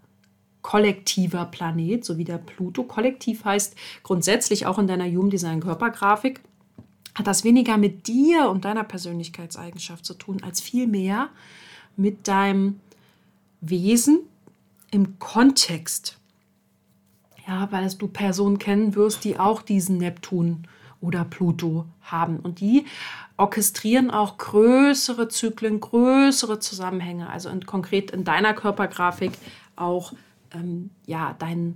kollektiver 0.66 1.46
Planet, 1.46 2.04
so 2.04 2.18
wie 2.18 2.24
der 2.24 2.40
Pluto. 2.40 2.82
Kollektiv 2.82 3.46
heißt 3.46 3.76
grundsätzlich 4.02 4.66
auch 4.66 4.80
in 4.80 4.88
deiner 4.88 5.06
Human 5.06 5.30
Design 5.30 5.60
Körpergrafik, 5.60 6.42
hat 7.14 7.28
das 7.28 7.44
weniger 7.44 7.78
mit 7.78 8.08
dir 8.08 8.50
und 8.50 8.66
deiner 8.66 8.84
Persönlichkeitseigenschaft 8.84 10.04
zu 10.04 10.16
tun, 10.16 10.42
als 10.42 10.62
vielmehr 10.62 11.30
mit 11.98 12.28
deinem 12.28 12.80
Wesen 13.62 14.22
im 14.90 15.20
Kontext. 15.20 16.18
Ja, 17.48 17.72
weil 17.72 17.88
du 17.88 18.08
Personen 18.08 18.58
kennen 18.58 18.96
wirst, 18.96 19.24
die 19.24 19.38
auch 19.38 19.62
diesen 19.62 20.00
Neptun 20.00 20.68
oder 21.00 21.26
Pluto 21.26 21.86
haben. 22.02 22.40
Und 22.40 22.60
die 22.60 22.88
orchestrieren 23.38 24.10
auch 24.10 24.40
größere 24.40 25.28
Zyklen, 25.28 25.80
größere 25.80 26.58
Zusammenhänge. 26.58 27.30
Also 27.30 27.50
in, 27.50 27.68
konkret 27.68 28.10
in 28.10 28.24
deiner 28.24 28.56
Körpergrafik 28.56 29.34
auch 29.76 30.14
ähm, 30.56 30.90
ja, 31.06 31.36
dein, 31.38 31.76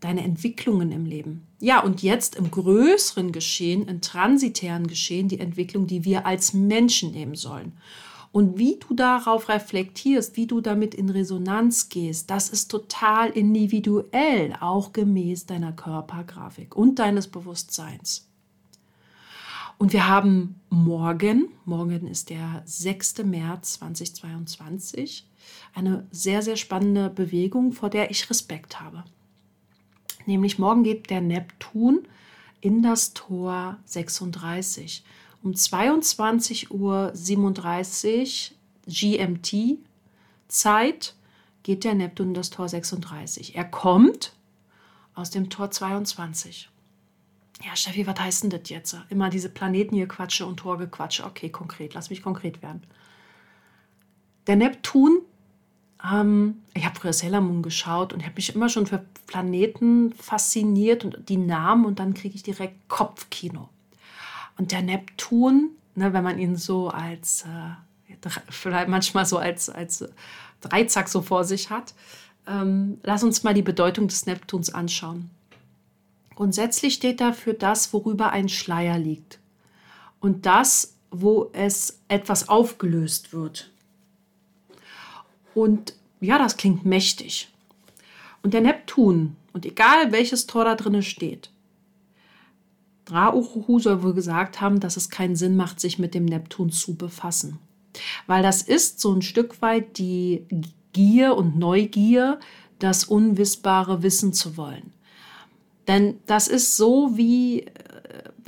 deine 0.00 0.22
Entwicklungen 0.22 0.92
im 0.92 1.04
Leben. 1.04 1.46
Ja, 1.60 1.80
und 1.82 2.02
jetzt 2.02 2.36
im 2.36 2.50
größeren 2.50 3.32
Geschehen, 3.32 3.88
im 3.88 4.00
transitären 4.00 4.86
Geschehen, 4.86 5.28
die 5.28 5.40
Entwicklung, 5.40 5.86
die 5.86 6.04
wir 6.04 6.26
als 6.26 6.52
Menschen 6.52 7.12
nehmen 7.12 7.34
sollen. 7.34 7.72
Und 8.30 8.58
wie 8.58 8.78
du 8.78 8.94
darauf 8.94 9.48
reflektierst, 9.48 10.36
wie 10.36 10.46
du 10.46 10.60
damit 10.60 10.94
in 10.94 11.08
Resonanz 11.08 11.88
gehst, 11.88 12.30
das 12.30 12.50
ist 12.50 12.70
total 12.70 13.30
individuell, 13.30 14.54
auch 14.60 14.92
gemäß 14.92 15.46
deiner 15.46 15.72
Körpergrafik 15.72 16.76
und 16.76 16.98
deines 16.98 17.26
Bewusstseins. 17.26 18.28
Und 19.78 19.92
wir 19.92 20.08
haben 20.08 20.60
morgen, 20.70 21.48
morgen 21.64 22.06
ist 22.08 22.30
der 22.30 22.62
6. 22.66 23.24
März 23.24 23.74
2022, 23.74 25.24
eine 25.74 26.06
sehr, 26.10 26.42
sehr 26.42 26.56
spannende 26.56 27.10
Bewegung, 27.10 27.72
vor 27.72 27.90
der 27.90 28.10
ich 28.10 28.28
Respekt 28.30 28.80
habe. 28.80 29.04
Nämlich 30.26 30.58
morgen 30.58 30.82
geht 30.84 31.10
der 31.10 31.20
Neptun 31.20 32.06
in 32.60 32.82
das 32.82 33.14
Tor 33.14 33.78
36. 33.84 35.04
Um 35.42 35.52
22.37 35.52 36.70
Uhr 36.70 37.12
GMT 38.86 39.78
Zeit 40.48 41.14
geht 41.62 41.84
der 41.84 41.94
Neptun 41.94 42.28
in 42.28 42.34
das 42.34 42.50
Tor 42.50 42.68
36. 42.68 43.54
Er 43.54 43.64
kommt 43.64 44.34
aus 45.14 45.30
dem 45.30 45.50
Tor 45.50 45.70
22 45.70 46.70
ja, 47.64 47.74
Steffi, 47.74 48.06
was 48.06 48.18
heißt 48.18 48.44
denn 48.44 48.50
das 48.50 48.68
jetzt? 48.68 48.96
Immer 49.08 49.30
diese 49.30 49.48
Planeten 49.48 49.94
hier 49.94 50.06
Quatsche 50.06 50.46
und 50.46 50.58
Torgequatsche. 50.58 51.24
Okay, 51.24 51.50
konkret, 51.50 51.94
lass 51.94 52.10
mich 52.10 52.22
konkret 52.22 52.62
werden. 52.62 52.82
Der 54.46 54.56
Neptun, 54.56 55.22
ähm, 56.04 56.62
ich 56.74 56.84
habe 56.84 56.98
früher 56.98 57.12
Sailor 57.12 57.40
Moon 57.40 57.62
geschaut 57.62 58.12
und 58.12 58.22
habe 58.22 58.34
mich 58.36 58.54
immer 58.54 58.68
schon 58.68 58.86
für 58.86 59.04
Planeten 59.26 60.12
fasziniert 60.12 61.04
und 61.04 61.28
die 61.28 61.36
Namen 61.36 61.84
und 61.84 61.98
dann 61.98 62.14
kriege 62.14 62.34
ich 62.34 62.42
direkt 62.42 62.88
Kopfkino. 62.88 63.68
Und 64.56 64.72
der 64.72 64.82
Neptun, 64.82 65.70
ne, 65.94 66.12
wenn 66.12 66.24
man 66.24 66.38
ihn 66.38 66.56
so 66.56 66.88
als, 66.88 67.42
äh, 67.42 68.28
vielleicht 68.48 68.88
manchmal 68.88 69.26
so 69.26 69.38
als, 69.38 69.68
als 69.68 70.04
Dreizack 70.60 71.08
so 71.08 71.22
vor 71.22 71.44
sich 71.44 71.70
hat, 71.70 71.94
ähm, 72.46 72.98
lass 73.02 73.22
uns 73.22 73.42
mal 73.42 73.54
die 73.54 73.62
Bedeutung 73.62 74.08
des 74.08 74.26
Neptuns 74.26 74.70
anschauen. 74.72 75.30
Grundsätzlich 76.34 76.94
steht 76.94 77.20
da 77.20 77.32
für 77.32 77.54
das, 77.54 77.92
worüber 77.92 78.30
ein 78.30 78.48
Schleier 78.48 78.98
liegt. 78.98 79.38
Und 80.20 80.46
das, 80.46 80.96
wo 81.10 81.50
es 81.52 82.00
etwas 82.08 82.48
aufgelöst 82.48 83.32
wird. 83.32 83.70
Und 85.54 85.94
ja, 86.20 86.38
das 86.38 86.56
klingt 86.56 86.84
mächtig. 86.84 87.48
Und 88.42 88.54
der 88.54 88.60
Neptun, 88.60 89.36
und 89.52 89.66
egal 89.66 90.12
welches 90.12 90.46
Tor 90.46 90.64
da 90.64 90.74
drin 90.74 91.02
steht, 91.02 91.50
Ra-Uruhu 93.10 93.78
soll 93.78 94.02
wohl 94.02 94.14
gesagt 94.14 94.60
haben, 94.60 94.80
dass 94.80 94.96
es 94.96 95.10
keinen 95.10 95.36
Sinn 95.36 95.56
macht, 95.56 95.80
sich 95.80 95.98
mit 95.98 96.14
dem 96.14 96.26
Neptun 96.26 96.70
zu 96.70 96.94
befassen. 96.94 97.58
Weil 98.26 98.42
das 98.42 98.62
ist 98.62 99.00
so 99.00 99.12
ein 99.12 99.22
Stück 99.22 99.62
weit 99.62 99.98
die 99.98 100.44
Gier 100.92 101.34
und 101.36 101.58
Neugier, 101.58 102.38
das 102.78 103.04
Unwissbare 103.04 104.02
wissen 104.02 104.32
zu 104.32 104.56
wollen. 104.56 104.92
Denn 105.88 106.20
das 106.26 106.48
ist 106.48 106.76
so 106.76 107.16
wie, 107.16 107.60
äh, 107.62 107.68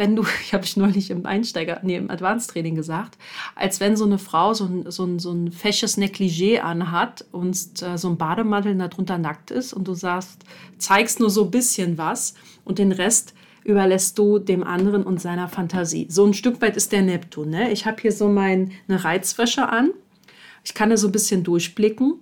wenn 0.01 0.17
du, 0.17 0.25
ich 0.43 0.53
habe 0.53 0.65
ich 0.65 0.77
neulich 0.77 1.11
im 1.11 1.27
Einsteiger, 1.27 1.79
nee, 1.85 1.97
im 1.97 2.11
Advanced 2.11 2.51
Training 2.51 2.75
gesagt, 2.75 3.19
als 3.55 3.79
wenn 3.79 3.97
so 3.97 4.07
eine 4.07 4.19
Frau 4.19 4.55
so 4.55 4.65
ein, 4.65 4.91
so 4.91 5.05
ein, 5.05 5.21
so 5.21 5.31
ein 5.31 5.53
fesches 5.53 5.97
Negligé 5.99 6.59
anhat 6.61 7.25
und 7.31 7.57
äh, 7.83 7.97
so 7.97 8.09
ein 8.09 8.17
Bademantel 8.17 8.75
darunter 8.77 9.19
nackt 9.19 9.53
ist 9.53 9.73
und 9.73 9.87
du 9.87 9.95
sagst, 9.95 10.43
zeigst 10.79 11.21
nur 11.21 11.31
so 11.31 11.45
ein 11.45 11.51
bisschen 11.51 11.99
was 11.99 12.35
und 12.65 12.79
den 12.79 12.91
Rest 12.91 13.35
überlässt 13.63 14.19
du 14.19 14.39
dem 14.39 14.65
anderen 14.65 15.05
und 15.05 15.21
seiner 15.21 15.49
Fantasie. 15.49 16.07
So 16.09 16.25
ein 16.25 16.33
Stück 16.33 16.63
weit 16.63 16.79
ist 16.79 16.93
der 16.93 17.03
Neptun. 17.03 17.51
Ne? 17.51 17.71
Ich 17.71 17.85
habe 17.85 18.01
hier 18.01 18.11
so 18.11 18.27
meine 18.27 18.71
Reizwäsche 18.89 19.69
an. 19.69 19.91
Ich 20.65 20.73
kann 20.73 20.89
da 20.89 20.97
so 20.97 21.09
ein 21.09 21.13
bisschen 21.13 21.45
durchblicken 21.45 22.15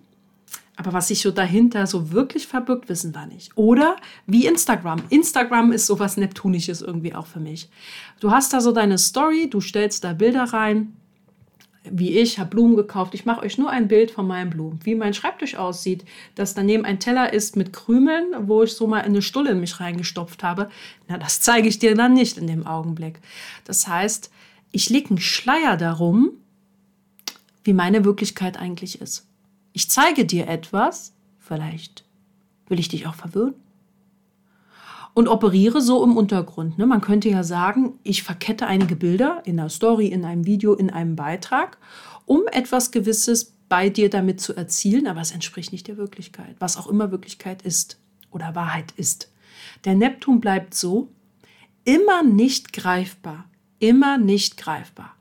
aber 0.78 0.92
was 0.92 1.08
sich 1.08 1.20
so 1.20 1.32
dahinter 1.32 1.88
so 1.88 2.12
wirklich 2.12 2.46
verbirgt, 2.46 2.88
wissen 2.88 3.12
wir 3.12 3.26
nicht. 3.26 3.50
Oder 3.56 3.96
wie 4.26 4.46
Instagram. 4.46 5.02
Instagram 5.10 5.72
ist 5.72 5.86
sowas 5.86 6.16
Neptunisches 6.16 6.82
irgendwie 6.82 7.16
auch 7.16 7.26
für 7.26 7.40
mich. 7.40 7.68
Du 8.20 8.30
hast 8.30 8.52
da 8.52 8.60
so 8.60 8.70
deine 8.70 8.96
Story, 8.96 9.50
du 9.50 9.60
stellst 9.60 10.04
da 10.04 10.12
Bilder 10.12 10.44
rein. 10.44 10.96
Wie 11.90 12.16
ich, 12.16 12.38
habe 12.38 12.50
Blumen 12.50 12.76
gekauft. 12.76 13.14
Ich 13.14 13.26
mache 13.26 13.40
euch 13.40 13.58
nur 13.58 13.70
ein 13.70 13.88
Bild 13.88 14.12
von 14.12 14.28
meinen 14.28 14.50
Blumen. 14.50 14.78
Wie 14.84 14.94
mein 14.94 15.14
Schreibtisch 15.14 15.56
aussieht, 15.56 16.04
dass 16.36 16.54
daneben 16.54 16.84
ein 16.84 17.00
Teller 17.00 17.32
ist 17.32 17.56
mit 17.56 17.72
Krümeln, 17.72 18.26
wo 18.42 18.62
ich 18.62 18.74
so 18.74 18.86
mal 18.86 19.02
eine 19.02 19.22
Stulle 19.22 19.50
in 19.50 19.60
mich 19.60 19.80
reingestopft 19.80 20.44
habe. 20.44 20.70
Na, 21.08 21.18
das 21.18 21.40
zeige 21.40 21.66
ich 21.66 21.80
dir 21.80 21.96
dann 21.96 22.14
nicht 22.14 22.38
in 22.38 22.46
dem 22.46 22.66
Augenblick. 22.68 23.18
Das 23.64 23.88
heißt, 23.88 24.30
ich 24.70 24.90
lege 24.90 25.10
einen 25.10 25.18
Schleier 25.18 25.76
darum, 25.76 26.30
wie 27.64 27.72
meine 27.72 28.04
Wirklichkeit 28.04 28.58
eigentlich 28.58 29.00
ist. 29.00 29.27
Ich 29.78 29.88
zeige 29.88 30.24
dir 30.24 30.48
etwas, 30.48 31.12
vielleicht 31.38 32.04
will 32.66 32.80
ich 32.80 32.88
dich 32.88 33.06
auch 33.06 33.14
verwirren. 33.14 33.54
Und 35.14 35.28
operiere 35.28 35.80
so 35.80 36.02
im 36.02 36.16
Untergrund. 36.16 36.78
Ne? 36.78 36.86
Man 36.86 37.00
könnte 37.00 37.28
ja 37.28 37.44
sagen, 37.44 37.96
ich 38.02 38.24
verkette 38.24 38.66
einige 38.66 38.96
Bilder 38.96 39.40
in 39.44 39.60
einer 39.60 39.68
Story, 39.68 40.08
in 40.08 40.24
einem 40.24 40.46
Video, 40.46 40.74
in 40.74 40.90
einem 40.90 41.14
Beitrag, 41.14 41.78
um 42.26 42.40
etwas 42.50 42.90
Gewisses 42.90 43.54
bei 43.68 43.88
dir 43.88 44.10
damit 44.10 44.40
zu 44.40 44.52
erzielen, 44.52 45.06
aber 45.06 45.20
es 45.20 45.30
entspricht 45.30 45.70
nicht 45.70 45.86
der 45.86 45.96
Wirklichkeit, 45.96 46.56
was 46.58 46.76
auch 46.76 46.88
immer 46.88 47.12
Wirklichkeit 47.12 47.62
ist 47.62 48.00
oder 48.32 48.56
Wahrheit 48.56 48.90
ist. 48.96 49.30
Der 49.84 49.94
Neptun 49.94 50.40
bleibt 50.40 50.74
so 50.74 51.08
immer 51.84 52.24
nicht 52.24 52.72
greifbar, 52.72 53.44
immer 53.78 54.18
nicht 54.18 54.56
greifbar. 54.56 55.14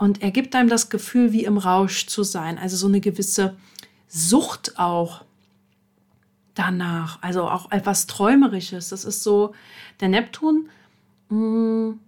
Und 0.00 0.22
er 0.22 0.30
gibt 0.30 0.54
einem 0.54 0.70
das 0.70 0.88
Gefühl, 0.88 1.30
wie 1.32 1.44
im 1.44 1.58
Rausch 1.58 2.06
zu 2.06 2.22
sein. 2.22 2.56
Also 2.56 2.74
so 2.74 2.86
eine 2.86 3.02
gewisse 3.02 3.58
Sucht 4.08 4.78
auch 4.78 5.26
danach. 6.54 7.18
Also 7.20 7.42
auch 7.42 7.70
etwas 7.70 8.06
Träumerisches. 8.06 8.88
Das 8.88 9.04
ist 9.04 9.22
so, 9.22 9.54
der 10.00 10.08
Neptun, 10.08 10.70
mh, 11.28 11.36
mm, 11.36 12.00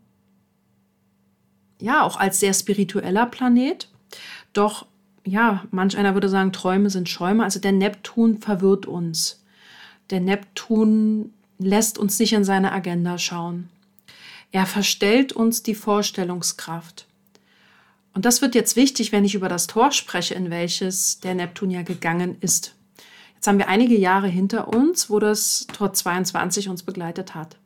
ja, 1.81 2.03
auch 2.03 2.17
als 2.17 2.41
sehr 2.41 2.55
spiritueller 2.55 3.27
Planet. 3.27 3.91
Doch, 4.55 4.87
ja, 5.27 5.65
manch 5.71 5.99
einer 5.99 6.15
würde 6.15 6.31
sagen, 6.31 6.55
Träume 6.55 6.89
sind 6.89 7.11
Schäume. 7.11 7.45
Also 7.45 7.61
der 7.61 7.73
Neptun 7.73 8.39
verwirrt 8.39 8.87
uns. 8.87 9.45
Der 10.09 10.21
Neptun 10.21 11.35
lässt 11.59 11.99
uns 11.99 12.19
nicht 12.19 12.33
in 12.33 12.45
seine 12.45 12.73
Agenda 12.73 13.19
schauen. 13.19 13.69
Er 14.51 14.65
verstellt 14.65 15.35
uns 15.35 15.63
die 15.63 15.75
Vorstellungskraft. 15.75 17.07
Und 18.15 18.25
das 18.25 18.43
wird 18.43 18.55
jetzt 18.55 18.77
wichtig, 18.77 19.13
wenn 19.13 19.25
ich 19.25 19.35
über 19.35 19.49
das 19.49 19.67
Tor 19.67 19.93
spreche, 19.93 20.35
in 20.35 20.51
welches 20.51 21.21
der 21.21 21.35
Neptun 21.35 21.71
ja 21.71 21.83
gegangen 21.83 22.37
ist. 22.41 22.75
Jetzt 23.35 23.47
haben 23.47 23.59
wir 23.59 23.69
einige 23.69 23.99
Jahre 23.99 24.29
hinter 24.29 24.69
uns, 24.69 25.11
wo 25.11 25.19
das 25.19 25.67
Tor 25.73 25.93
22 25.93 26.69
uns 26.69 26.83
begleitet 26.83 27.35
hat. 27.35 27.57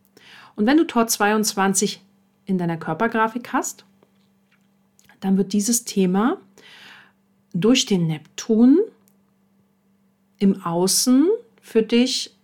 Und 0.55 0.67
wenn 0.67 0.79
du 0.79 0.85
Tor 0.85 1.07
22 1.07 2.01
in 2.47 2.59
deiner 2.59 2.77
Körpergrafik 2.77 3.53
hast, 3.53 3.85
dann 5.21 5.37
wird 5.37 5.53
dieses 5.53 5.85
Thema 5.85 6.39
durch 7.53 7.87
den 7.87 8.07
Neptun 8.07 8.79
im 10.39 10.63
Außen 10.63 11.29
für 11.61 11.83
dich 11.83 12.35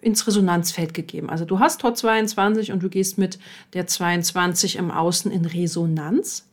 ins 0.00 0.26
Resonanzfeld 0.26 0.94
gegeben. 0.94 1.30
Also 1.30 1.44
du 1.44 1.58
hast 1.58 1.80
Tor 1.80 1.94
22 1.94 2.72
und 2.72 2.82
du 2.82 2.88
gehst 2.88 3.18
mit 3.18 3.38
der 3.74 3.86
22 3.86 4.76
im 4.76 4.90
Außen 4.90 5.30
in 5.30 5.44
Resonanz. 5.44 6.48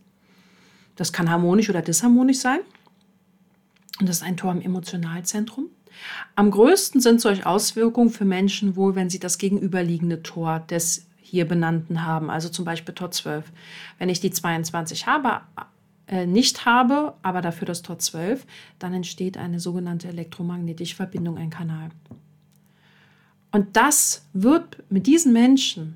Das 1.00 1.14
kann 1.14 1.30
harmonisch 1.30 1.70
oder 1.70 1.82
disharmonisch 1.82 2.40
sein. 2.40 2.60
Und 4.02 4.10
das 4.10 4.18
ist 4.18 4.24
ein 4.24 4.36
Tor 4.36 4.52
im 4.52 4.60
Emotionalzentrum. 4.60 5.70
Am 6.36 6.52
größten 6.52 7.00
sind 7.00 7.22
solche 7.22 7.46
Auswirkungen 7.46 8.10
für 8.10 8.26
Menschen 8.26 8.76
wohl, 8.76 8.96
wenn 8.96 9.10
sie 9.10 9.20
das 9.20 9.38
gegenüberliegende 9.38 10.24
Tor 10.24 10.60
des 10.60 11.08
hier 11.22 11.48
benannten 11.48 12.06
haben, 12.06 12.30
also 12.30 12.50
zum 12.50 12.66
Beispiel 12.66 12.94
Tor 12.94 13.12
12. 13.12 13.46
Wenn 13.98 14.10
ich 14.10 14.20
die 14.20 14.32
22 14.32 15.08
habe, 15.08 15.40
äh, 16.08 16.26
nicht 16.26 16.66
habe, 16.66 17.14
aber 17.22 17.40
dafür 17.40 17.66
das 17.66 17.82
Tor 17.82 17.98
12, 17.98 18.46
dann 18.78 18.94
entsteht 18.94 19.38
eine 19.38 19.62
sogenannte 19.62 20.10
elektromagnetische 20.10 20.98
Verbindung, 20.98 21.38
ein 21.38 21.50
Kanal. 21.50 21.92
Und 23.54 23.78
das 23.78 24.26
wird 24.34 24.84
mit 24.90 25.08
diesen 25.08 25.32
Menschen, 25.32 25.96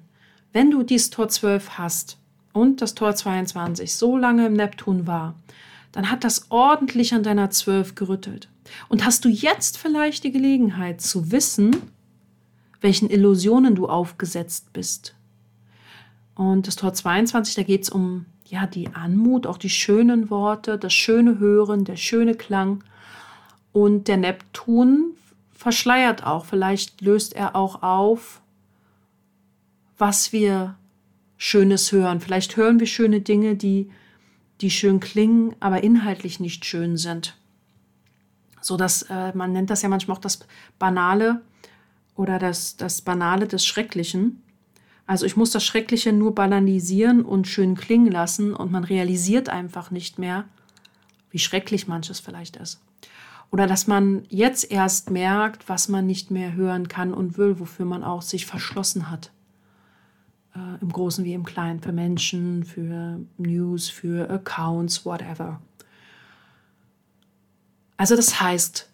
wenn 0.53 0.72
du 0.72 0.81
dieses 0.81 1.10
Tor 1.10 1.27
12 1.27 1.77
hast 1.77 2.19
und 2.53 2.81
das 2.81 2.95
Tor 2.95 3.15
22 3.15 3.93
so 3.95 4.15
lange 4.15 4.45
im 4.45 4.53
Neptun 4.53 5.07
war, 5.07 5.36
dann 5.91 6.10
hat 6.10 6.24
das 6.24 6.50
ordentlich 6.50 7.13
an 7.13 7.24
deiner 7.24 7.50
12 7.50 7.95
gerüttelt. 7.95 8.50
Und 8.89 9.05
hast 9.05 9.25
du 9.25 9.29
jetzt 9.29 9.77
vielleicht 9.77 10.24
die 10.24 10.31
Gelegenheit 10.31 11.01
zu 11.01 11.31
wissen, 11.31 11.75
welchen 12.81 13.10
Illusionen 13.10 13.75
du 13.75 13.88
aufgesetzt 13.88 14.74
bist. 14.74 15.15
Und 16.36 16.67
das 16.67 16.75
Tor 16.75 16.93
22, 16.93 17.55
da 17.55 17.63
geht 17.63 17.83
es 17.83 17.89
um 17.89 18.25
ja, 18.45 18.67
die 18.67 18.93
Anmut, 18.93 19.48
auch 19.48 19.57
die 19.57 19.69
schönen 19.69 20.29
Worte, 20.29 20.77
das 20.77 20.93
schöne 20.93 21.39
Hören, 21.39 21.86
der 21.86 21.95
schöne 21.95 22.36
Klang. 22.36 22.83
Und 23.72 24.07
der 24.07 24.17
Neptun 24.17 25.15
verschleiert 25.51 26.25
auch. 26.25 26.45
Vielleicht 26.45 27.01
löst 27.01 27.33
er 27.33 27.55
auch 27.55 27.81
auf, 27.81 28.41
was 29.98 30.33
wir 30.33 30.75
Schönes 31.45 31.91
hören. 31.91 32.21
Vielleicht 32.21 32.55
hören 32.55 32.79
wir 32.79 32.88
schöne 32.88 33.19
Dinge, 33.19 33.57
die, 33.57 33.89
die 34.62 34.71
schön 34.71 35.01
klingen, 35.01 35.53
aber 35.59 35.83
inhaltlich 35.83 36.39
nicht 36.39 36.63
schön 36.63 36.95
sind. 36.95 37.35
So 38.62 38.77
dass 38.77 39.01
äh, 39.09 39.33
man 39.35 39.51
nennt 39.51 39.69
das 39.69 39.81
ja 39.81 39.89
manchmal 39.89 40.15
auch 40.15 40.21
das 40.21 40.39
Banale 40.79 41.41
oder 42.15 42.39
das, 42.39 42.77
das 42.77 43.01
Banale 43.01 43.45
des 43.45 43.65
Schrecklichen. 43.65 44.41
Also 45.05 45.25
ich 45.25 45.35
muss 45.35 45.51
das 45.51 45.65
Schreckliche 45.65 46.13
nur 46.13 46.33
banalisieren 46.33 47.25
und 47.25 47.45
schön 47.45 47.75
klingen 47.75 48.09
lassen 48.09 48.53
und 48.53 48.71
man 48.71 48.85
realisiert 48.85 49.50
einfach 49.50 49.91
nicht 49.91 50.17
mehr, 50.17 50.45
wie 51.29 51.39
schrecklich 51.39 51.89
manches 51.89 52.21
vielleicht 52.21 52.55
ist. 52.55 52.79
Oder 53.51 53.67
dass 53.67 53.85
man 53.85 54.23
jetzt 54.29 54.71
erst 54.71 55.09
merkt, 55.09 55.67
was 55.67 55.89
man 55.89 56.05
nicht 56.05 56.31
mehr 56.31 56.53
hören 56.53 56.88
kann 56.88 57.13
und 57.13 57.38
will, 57.38 57.59
wofür 57.59 57.85
man 57.85 58.01
auch 58.01 58.21
sich 58.21 58.45
verschlossen 58.45 59.12
hat. 59.12 59.33
Äh, 60.55 60.81
Im 60.81 60.91
Großen 60.91 61.24
wie 61.25 61.33
im 61.33 61.43
Kleinen, 61.43 61.79
für 61.81 61.91
Menschen, 61.91 62.63
für 62.63 63.19
News, 63.38 63.89
für 63.89 64.29
Accounts, 64.29 65.05
whatever. 65.05 65.62
Also 67.98 68.15
das 68.15 68.41
heißt, 68.41 68.89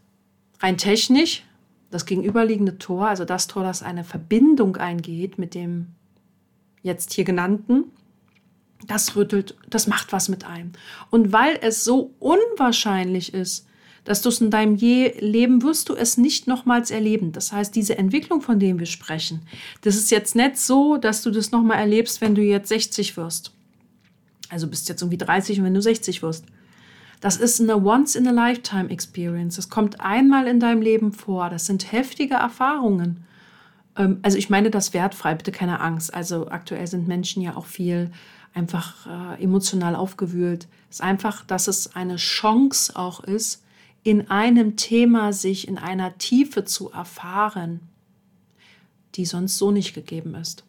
rein 0.59 0.77
technisch, 0.77 1.43
das 1.89 2.05
gegenüberliegende 2.05 2.77
Tor, 2.77 3.07
also 3.07 3.25
das 3.25 3.47
Tor, 3.47 3.63
das 3.63 3.81
eine 3.81 4.03
Verbindung 4.03 4.77
eingeht 4.77 5.37
mit 5.37 5.55
dem 5.55 5.87
jetzt 6.83 7.13
hier 7.13 7.23
genannten, 7.23 7.85
das 8.87 9.15
rüttelt, 9.15 9.57
das 9.69 9.87
macht 9.87 10.13
was 10.13 10.29
mit 10.29 10.45
einem. 10.45 10.71
Und 11.09 11.33
weil 11.33 11.57
es 11.61 11.83
so 11.83 12.13
unwahrscheinlich 12.19 13.33
ist, 13.33 13.67
dass 14.03 14.21
du 14.21 14.29
es 14.29 14.41
in 14.41 14.51
deinem 14.51 14.75
je 14.75 15.13
Leben 15.19 15.61
wirst 15.61 15.89
du 15.89 15.95
es 15.95 16.17
nicht 16.17 16.47
nochmals 16.47 16.91
erleben. 16.91 17.31
Das 17.31 17.51
heißt, 17.51 17.75
diese 17.75 17.97
Entwicklung, 17.97 18.41
von 18.41 18.59
der 18.59 18.77
wir 18.79 18.85
sprechen, 18.85 19.41
das 19.81 19.95
ist 19.95 20.11
jetzt 20.11 20.35
nicht 20.35 20.57
so, 20.57 20.97
dass 20.97 21.21
du 21.21 21.31
das 21.31 21.51
nochmal 21.51 21.79
erlebst, 21.79 22.21
wenn 22.21 22.35
du 22.35 22.41
jetzt 22.41 22.69
60 22.69 23.17
wirst. 23.17 23.51
Also 24.49 24.67
bist 24.67 24.89
jetzt 24.89 25.01
irgendwie 25.01 25.17
30 25.17 25.59
und 25.59 25.65
wenn 25.65 25.73
du 25.73 25.81
60 25.81 26.21
wirst. 26.21 26.45
Das 27.21 27.37
ist 27.37 27.59
eine 27.59 27.75
Once-in-a-Lifetime-Experience. 27.75 29.57
Das 29.57 29.69
kommt 29.69 29.99
einmal 29.99 30.47
in 30.47 30.59
deinem 30.59 30.81
Leben 30.81 31.11
vor. 31.11 31.49
Das 31.49 31.65
sind 31.65 31.91
heftige 31.91 32.35
Erfahrungen. 32.35 33.25
Ähm, 33.97 34.19
also 34.21 34.37
ich 34.37 34.49
meine 34.49 34.71
das 34.71 34.93
wertfrei, 34.93 35.35
bitte 35.35 35.51
keine 35.51 35.81
Angst. 35.81 36.13
Also 36.13 36.47
aktuell 36.49 36.87
sind 36.87 37.07
Menschen 37.07 37.41
ja 37.41 37.55
auch 37.55 37.65
viel 37.65 38.11
einfach 38.53 39.05
äh, 39.05 39.43
emotional 39.43 39.95
aufgewühlt. 39.95 40.67
Es 40.89 40.97
ist 40.97 41.01
einfach, 41.01 41.45
dass 41.45 41.67
es 41.67 41.95
eine 41.95 42.15
Chance 42.15 42.95
auch 42.95 43.19
ist, 43.19 43.63
in 44.03 44.29
einem 44.29 44.75
Thema 44.75 45.33
sich 45.33 45.67
in 45.67 45.77
einer 45.77 46.17
Tiefe 46.17 46.65
zu 46.65 46.91
erfahren, 46.91 47.81
die 49.15 49.25
sonst 49.25 49.57
so 49.57 49.71
nicht 49.71 49.93
gegeben 49.93 50.35
ist. 50.35 50.63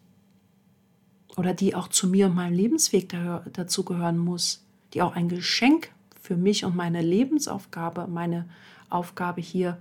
Oder 1.37 1.53
die 1.53 1.75
auch 1.75 1.87
zu 1.87 2.07
mir 2.07 2.27
und 2.27 2.35
meinem 2.35 2.53
Lebensweg 2.53 3.15
dazu 3.53 3.83
gehören 3.85 4.17
muss, 4.17 4.63
die 4.93 5.01
auch 5.01 5.15
ein 5.15 5.29
Geschenk 5.29 5.91
für 6.21 6.35
mich 6.35 6.65
und 6.65 6.75
meine 6.75 7.01
Lebensaufgabe, 7.01 8.07
meine 8.07 8.49
Aufgabe 8.89 9.41
hier 9.41 9.77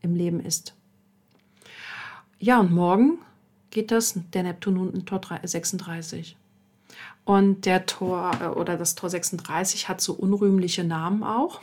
im 0.00 0.14
Leben 0.14 0.40
ist. 0.40 0.74
Ja, 2.38 2.58
und 2.58 2.72
morgen 2.72 3.18
geht 3.70 3.90
das, 3.90 4.18
der 4.32 4.42
Neptun 4.42 4.94
in 4.94 5.04
Tor 5.04 5.20
36. 5.42 6.36
Und 7.24 7.66
der 7.66 7.86
Tor 7.86 8.32
äh, 8.40 8.46
oder 8.46 8.76
das 8.76 8.94
Tor 8.94 9.10
36 9.10 9.88
hat 9.88 10.00
so 10.00 10.14
unrühmliche 10.14 10.84
Namen 10.84 11.22
auch. 11.22 11.60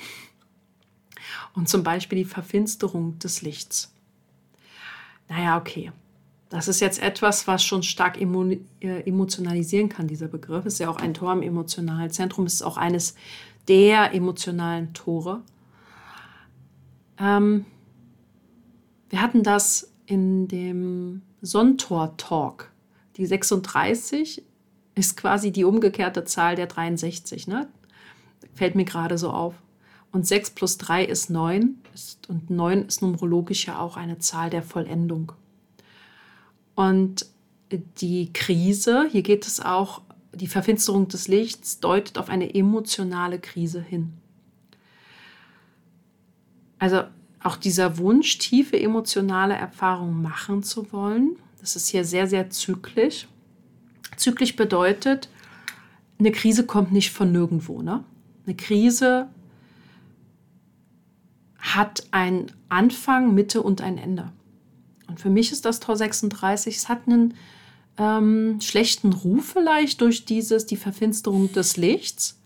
Und 1.54 1.70
zum 1.70 1.84
Beispiel 1.84 2.20
die 2.20 2.26
Verfinsterung 2.26 3.20
des 3.20 3.42
Lichts. 3.42 3.94
Naja, 5.30 5.58
okay. 5.58 5.92
Das 6.50 6.68
ist 6.68 6.80
jetzt 6.80 7.02
etwas, 7.02 7.48
was 7.48 7.64
schon 7.64 7.84
stark 7.84 8.20
äh, 8.22 9.02
emotionalisieren 9.06 9.90
kann, 9.90 10.08
dieser 10.08 10.28
Begriff. 10.28 10.66
Ist 10.66 10.80
ja 10.80 10.90
auch 10.90 10.98
ein 10.98 11.14
Tor 11.14 11.34
im 11.34 11.42
emotionalen 11.42 12.10
Zentrum, 12.10 12.46
ist 12.46 12.62
auch 12.62 12.78
eines 12.78 13.16
der 13.68 14.14
emotionalen 14.14 14.94
Tore. 14.94 15.42
Ähm, 17.20 17.66
wir 19.10 19.22
hatten 19.22 19.44
das 19.44 19.92
in 20.06 20.48
dem 20.48 21.22
Sonntor-Talk. 21.42 22.72
Die 23.18 23.26
36 23.26 24.44
ist 24.96 25.18
quasi 25.18 25.52
die 25.52 25.64
umgekehrte 25.64 26.24
Zahl 26.24 26.56
der 26.56 26.68
63. 26.68 27.48
Ne? 27.48 27.68
Fällt 28.54 28.76
mir 28.76 28.86
gerade 28.86 29.18
so 29.18 29.32
auf. 29.32 29.56
Und 30.18 30.26
6 30.26 30.50
plus 30.50 30.80
3 30.80 31.06
ist 31.06 31.30
9. 31.30 31.78
Ist, 31.94 32.28
und 32.28 32.50
9 32.50 32.88
ist 32.88 33.04
numerologisch 33.04 33.68
ja 33.68 33.78
auch 33.78 33.98
eine 33.98 34.18
Zahl 34.18 34.50
der 34.50 34.64
Vollendung. 34.64 35.32
Und 36.74 37.28
die 37.70 38.34
Krise, 38.34 39.08
hier 39.12 39.22
geht 39.22 39.46
es 39.46 39.60
auch, 39.60 40.02
die 40.34 40.48
Verfinsterung 40.48 41.08
des 41.08 41.28
Lichts 41.28 41.82
deutet 41.82 42.18
auf 42.18 42.30
eine 42.30 42.56
emotionale 42.56 43.38
Krise 43.38 43.80
hin. 43.80 44.14
Also 46.80 47.04
auch 47.44 47.56
dieser 47.56 48.00
Wunsch, 48.00 48.40
tiefe 48.40 48.82
emotionale 48.82 49.54
Erfahrungen 49.54 50.24
machen 50.24 50.64
zu 50.64 50.92
wollen, 50.92 51.36
das 51.62 51.76
ist 51.76 51.90
hier 51.90 52.04
sehr, 52.04 52.26
sehr 52.26 52.50
zyklisch. 52.50 53.28
Zyklisch 54.16 54.56
bedeutet, 54.56 55.30
eine 56.18 56.32
Krise 56.32 56.66
kommt 56.66 56.92
nicht 56.92 57.12
von 57.12 57.32
nirgendwo. 57.32 57.84
Ne? 57.84 58.04
Eine 58.48 58.56
Krise 58.56 59.30
hat 61.60 62.04
einen 62.12 62.52
Anfang, 62.70 63.34
Mitte 63.34 63.62
und 63.62 63.82
ein 63.82 63.98
Ende. 63.98 64.32
Und 65.08 65.20
für 65.20 65.30
mich 65.30 65.52
ist 65.52 65.66
das 65.66 65.80
Tor 65.80 65.96
36, 65.96 66.76
es 66.76 66.90
hat 66.90 67.08
einen 67.08 67.34
ähm, 67.98 68.60
schlechten 68.62 69.14
Ruf 69.14 69.54
vielleicht 69.54 70.02
durch 70.02 70.26
dieses, 70.26 70.66
die 70.66 70.78
Verfinsterung 70.78 71.52
des 71.52 71.78
Lichts. 71.78 72.40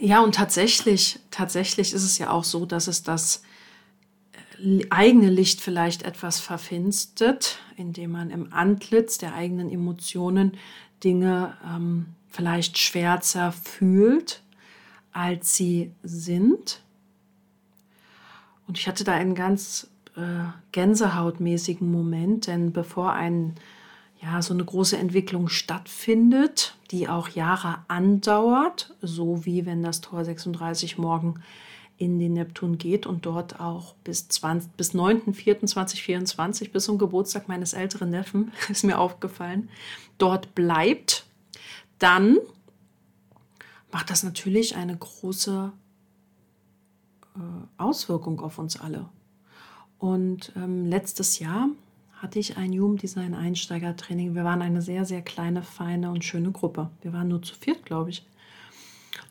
Ja, 0.00 0.20
und 0.20 0.34
tatsächlich, 0.34 1.18
tatsächlich 1.30 1.92
ist 1.92 2.04
es 2.04 2.18
ja 2.18 2.30
auch 2.30 2.44
so, 2.44 2.66
dass 2.66 2.88
es 2.88 3.02
das 3.02 3.42
äh, 4.62 4.84
eigene 4.90 5.30
Licht 5.30 5.60
vielleicht 5.60 6.02
etwas 6.02 6.40
verfinstert, 6.40 7.58
indem 7.76 8.12
man 8.12 8.30
im 8.30 8.52
Antlitz 8.52 9.18
der 9.18 9.34
eigenen 9.34 9.70
Emotionen 9.70 10.52
Dinge 11.02 11.56
ähm, 11.64 12.06
vielleicht 12.28 12.78
schwärzer 12.78 13.52
fühlt, 13.52 14.42
als 15.12 15.54
sie 15.54 15.92
sind. 16.02 16.80
Und 18.66 18.78
ich 18.78 18.88
hatte 18.88 19.04
da 19.04 19.12
einen 19.12 19.34
ganz 19.34 19.88
äh, 20.16 20.46
gänsehautmäßigen 20.72 21.90
Moment, 21.90 22.46
denn 22.46 22.72
bevor 22.72 23.12
ein, 23.12 23.54
ja, 24.20 24.40
so 24.42 24.54
eine 24.54 24.64
große 24.64 24.96
Entwicklung 24.96 25.48
stattfindet, 25.48 26.76
die 26.90 27.08
auch 27.08 27.28
Jahre 27.28 27.78
andauert, 27.88 28.94
so 29.02 29.44
wie 29.44 29.66
wenn 29.66 29.82
das 29.82 30.00
Tor 30.00 30.24
36 30.24 30.98
morgen 30.98 31.42
in 31.96 32.18
den 32.18 32.32
Neptun 32.32 32.78
geht 32.78 33.06
und 33.06 33.24
dort 33.26 33.60
auch 33.60 33.94
bis, 34.02 34.28
20, 34.28 34.72
bis 34.72 34.94
9.4.2024, 34.94 36.70
bis 36.72 36.84
zum 36.84 36.98
Geburtstag 36.98 37.48
meines 37.48 37.72
älteren 37.72 38.10
Neffen, 38.10 38.52
ist 38.68 38.84
mir 38.84 38.98
aufgefallen, 38.98 39.68
dort 40.18 40.54
bleibt, 40.54 41.24
dann 41.98 42.38
macht 43.92 44.10
das 44.10 44.24
natürlich 44.24 44.74
eine 44.74 44.96
große 44.96 45.72
Auswirkung 47.78 48.40
auf 48.40 48.58
uns 48.58 48.80
alle. 48.80 49.06
Und 49.98 50.52
ähm, 50.56 50.86
letztes 50.86 51.38
Jahr 51.38 51.68
hatte 52.14 52.38
ich 52.38 52.56
ein 52.56 52.72
Jugenddesign 52.72 53.34
Einsteigertraining. 53.34 54.34
Wir 54.34 54.44
waren 54.44 54.62
eine 54.62 54.82
sehr, 54.82 55.04
sehr 55.04 55.22
kleine, 55.22 55.62
feine 55.62 56.10
und 56.10 56.24
schöne 56.24 56.52
Gruppe. 56.52 56.90
Wir 57.02 57.12
waren 57.12 57.28
nur 57.28 57.42
zu 57.42 57.54
viert, 57.54 57.84
glaube 57.84 58.10
ich. 58.10 58.26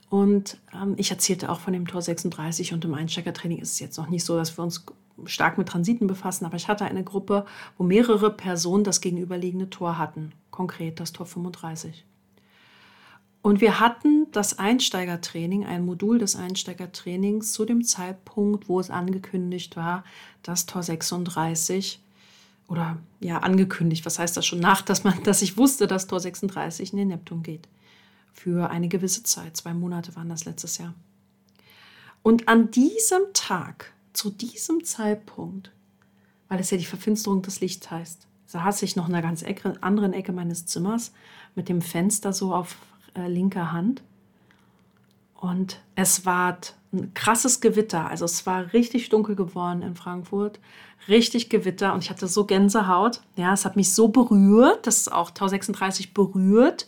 Und 0.10 0.60
ähm, 0.74 0.94
ich 0.98 1.10
erzählte 1.12 1.50
auch 1.50 1.60
von 1.60 1.74
dem 1.74 1.88
Tor 1.88 2.02
36 2.02 2.74
und 2.74 2.86
im 2.86 2.94
Einsteigertraining 2.94 3.58
ist 3.58 3.74
es 3.74 3.80
jetzt 3.80 3.98
noch 3.98 4.10
nicht 4.10 4.24
so, 4.24 4.36
dass 4.36 4.58
wir 4.58 4.64
uns 4.64 4.86
stark 5.26 5.58
mit 5.58 5.70
Transiten 5.70 6.08
befassen, 6.08 6.46
aber 6.46 6.56
ich 6.56 6.68
hatte 6.68 6.86
eine 6.86 7.04
Gruppe, 7.04 7.46
wo 7.78 7.84
mehrere 7.84 8.32
Personen 8.32 8.84
das 8.84 9.02
gegenüberliegende 9.02 9.70
Tor 9.70 9.98
hatten, 9.98 10.32
konkret 10.52 11.00
das 11.00 11.14
Tor 11.14 11.26
35. 11.26 12.06
Und 13.44 13.60
wir 13.60 13.82
hatten 13.82 14.32
das 14.32 14.58
Einsteigertraining, 14.58 15.66
ein 15.66 15.86
Modul 15.86 16.18
des 16.18 16.38
Einsteigertrainings 16.38 17.52
zu 17.52 17.66
dem 17.66 17.84
Zeitpunkt, 17.84 18.70
wo 18.70 18.80
es 18.80 18.90
angekündigt 18.90 19.76
war, 19.76 20.06
dass 20.44 20.66
Tor 20.66 20.82
36 20.82 22.02
oder 22.70 22.98
ja 23.20 23.40
angekündigt, 23.40 24.06
was 24.06 24.18
heißt 24.18 24.38
das 24.38 24.46
schon 24.46 24.62
nach, 24.62 24.82
dass 24.82 25.04
man, 25.04 25.22
dass 25.24 25.42
ich 25.42 25.58
wusste, 25.58 25.88
dass 25.88 26.08
Tor 26.08 26.22
36 26.22 26.94
in 26.94 27.00
den 27.00 27.10
Neptun 27.10 27.44
geht. 27.44 27.68
Für 28.32 28.70
eine 28.70 28.88
gewisse 28.88 29.24
Zeit, 29.24 29.58
zwei 29.58 29.74
Monate 29.74 30.16
waren 30.16 30.30
das 30.30 30.46
letztes 30.46 30.78
Jahr. 30.78 30.94
Und 32.22 32.48
an 32.48 32.72
diesem 32.72 33.24
Tag, 33.34 33.92
zu 34.14 34.30
diesem 34.30 34.86
Zeitpunkt, 34.86 35.70
weil 36.48 36.62
es 36.62 36.72
ja 36.72 36.78
die 36.78 36.86
Verfinsterung 36.86 37.42
des 37.42 37.60
Lichts 37.60 37.92
heißt, 37.92 38.26
saß 38.46 38.84
ich 38.84 38.96
noch 38.96 39.10
in 39.10 39.16
einer 39.16 39.28
ganz 39.28 39.42
Ecke, 39.42 39.76
anderen 39.82 40.14
Ecke 40.14 40.32
meines 40.32 40.66
Zimmers 40.66 41.12
mit 41.56 41.68
dem 41.68 41.82
Fenster 41.82 42.32
so 42.32 42.56
auf 42.56 42.78
äh, 43.16 43.28
linker 43.28 43.72
Hand. 43.72 44.02
Und 45.36 45.82
es 45.96 46.26
war 46.26 46.58
ein 46.94 47.14
krasses 47.14 47.60
Gewitter. 47.60 48.08
Also 48.08 48.26
es 48.26 48.46
war 48.46 48.72
richtig 48.72 49.10
dunkel 49.10 49.36
geworden 49.36 49.82
in 49.82 49.96
Frankfurt. 49.96 50.60
Richtig 51.08 51.50
Gewitter. 51.50 51.94
Und 51.94 52.04
ich 52.04 52.10
hatte 52.10 52.28
so 52.28 52.46
Gänsehaut. 52.46 53.20
Ja, 53.36 53.52
es 53.54 53.66
hat 53.66 53.76
mich 53.76 53.94
so 53.94 54.08
berührt. 54.08 54.88
Das 54.88 54.98
ist 54.98 55.12
auch 55.12 55.32
Tau 55.32 55.48
36 55.48 56.14
berührt. 56.14 56.88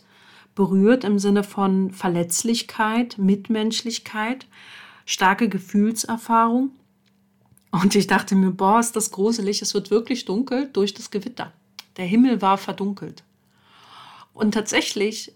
Berührt 0.54 1.04
im 1.04 1.18
Sinne 1.18 1.44
von 1.44 1.90
Verletzlichkeit, 1.90 3.18
Mitmenschlichkeit, 3.18 4.46
starke 5.04 5.50
Gefühlserfahrung. 5.50 6.70
Und 7.72 7.94
ich 7.94 8.06
dachte 8.06 8.34
mir, 8.34 8.52
boah, 8.52 8.80
ist 8.80 8.96
das 8.96 9.10
gruselig. 9.10 9.60
Es 9.60 9.74
wird 9.74 9.90
wirklich 9.90 10.24
dunkel 10.24 10.70
durch 10.72 10.94
das 10.94 11.10
Gewitter. 11.10 11.52
Der 11.98 12.06
Himmel 12.06 12.40
war 12.40 12.56
verdunkelt. 12.56 13.22
Und 14.32 14.52
tatsächlich 14.52 15.32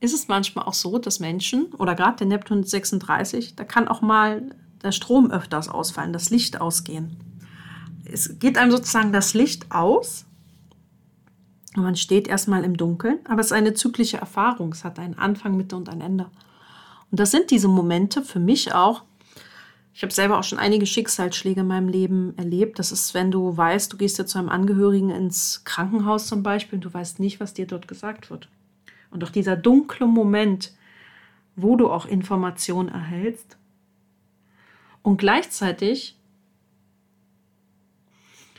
ist 0.00 0.14
es 0.14 0.28
manchmal 0.28 0.64
auch 0.64 0.74
so, 0.74 0.98
dass 0.98 1.20
Menschen 1.20 1.66
oder 1.74 1.94
gerade 1.94 2.16
der 2.18 2.26
Neptun 2.26 2.64
36, 2.64 3.54
da 3.54 3.64
kann 3.64 3.88
auch 3.88 4.00
mal 4.00 4.54
der 4.82 4.92
Strom 4.92 5.30
öfters 5.30 5.68
ausfallen, 5.68 6.12
das 6.12 6.30
Licht 6.30 6.60
ausgehen. 6.60 7.16
Es 8.04 8.38
geht 8.38 8.58
einem 8.58 8.70
sozusagen 8.70 9.12
das 9.12 9.34
Licht 9.34 9.70
aus 9.70 10.24
und 11.76 11.82
man 11.82 11.96
steht 11.96 12.26
erstmal 12.26 12.64
im 12.64 12.76
Dunkeln, 12.76 13.20
aber 13.24 13.40
es 13.40 13.48
ist 13.48 13.52
eine 13.52 13.74
zyklische 13.74 14.16
Erfahrung. 14.16 14.72
Es 14.72 14.84
hat 14.84 14.98
einen 14.98 15.18
Anfang, 15.18 15.56
Mitte 15.56 15.76
und 15.76 15.88
ein 15.88 16.00
Ende. 16.00 16.26
Und 17.10 17.20
das 17.20 17.30
sind 17.30 17.50
diese 17.50 17.68
Momente 17.68 18.22
für 18.22 18.40
mich 18.40 18.74
auch. 18.74 19.02
Ich 19.92 20.02
habe 20.02 20.12
selber 20.12 20.38
auch 20.38 20.44
schon 20.44 20.58
einige 20.58 20.86
Schicksalsschläge 20.86 21.60
in 21.60 21.66
meinem 21.66 21.88
Leben 21.88 22.34
erlebt. 22.38 22.78
Das 22.78 22.90
ist, 22.90 23.12
wenn 23.12 23.30
du 23.30 23.56
weißt, 23.56 23.92
du 23.92 23.96
gehst 23.96 24.18
ja 24.18 24.26
zu 24.26 24.38
einem 24.38 24.48
Angehörigen 24.48 25.10
ins 25.10 25.62
Krankenhaus 25.64 26.26
zum 26.26 26.42
Beispiel 26.42 26.78
und 26.78 26.84
du 26.84 26.94
weißt 26.94 27.20
nicht, 27.20 27.38
was 27.38 27.54
dir 27.54 27.66
dort 27.66 27.86
gesagt 27.86 28.30
wird. 28.30 28.48
Und 29.10 29.24
auch 29.24 29.30
dieser 29.30 29.56
dunkle 29.56 30.06
Moment, 30.06 30.72
wo 31.56 31.76
du 31.76 31.90
auch 31.90 32.06
Informationen 32.06 32.88
erhältst 32.88 33.58
und 35.02 35.18
gleichzeitig 35.18 36.16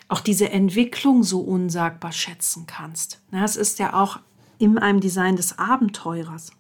auch 0.07 0.19
diese 0.19 0.49
Entwicklung 0.49 1.23
so 1.23 1.39
unsagbar 1.39 2.11
schätzen 2.11 2.65
kannst. 2.67 3.21
Es 3.31 3.55
ist 3.55 3.79
ja 3.79 3.93
auch 3.93 4.19
in 4.57 4.77
einem 4.77 4.99
Design 4.99 5.37
des 5.37 5.57
Abenteurers. 5.57 6.51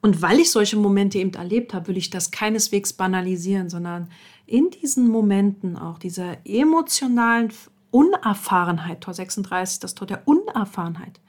Und 0.00 0.22
weil 0.22 0.38
ich 0.38 0.50
solche 0.50 0.76
Momente 0.76 1.18
eben 1.18 1.34
erlebt 1.34 1.74
habe, 1.74 1.88
will 1.88 1.96
ich 1.96 2.08
das 2.08 2.30
keineswegs 2.30 2.92
banalisieren, 2.92 3.68
sondern 3.68 4.08
in 4.46 4.70
diesen 4.70 5.08
Momenten 5.08 5.76
auch 5.76 5.98
dieser 5.98 6.38
emotionalen 6.46 7.52
Unerfahrenheit, 7.90 9.02
Tor 9.02 9.14
36, 9.14 9.80
das 9.80 9.94
Tor 9.94 10.06
der 10.06 10.26
Unerfahrenheit, 10.26 11.20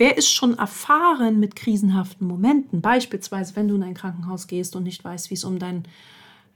Wer 0.00 0.16
ist 0.16 0.32
schon 0.32 0.56
erfahren 0.56 1.40
mit 1.40 1.54
krisenhaften 1.54 2.26
Momenten? 2.26 2.80
Beispielsweise, 2.80 3.54
wenn 3.54 3.68
du 3.68 3.74
in 3.74 3.82
ein 3.82 3.92
Krankenhaus 3.92 4.46
gehst 4.46 4.74
und 4.74 4.84
nicht 4.84 5.04
weißt, 5.04 5.28
wie 5.28 5.34
es 5.34 5.44
um 5.44 5.58
dein 5.58 5.84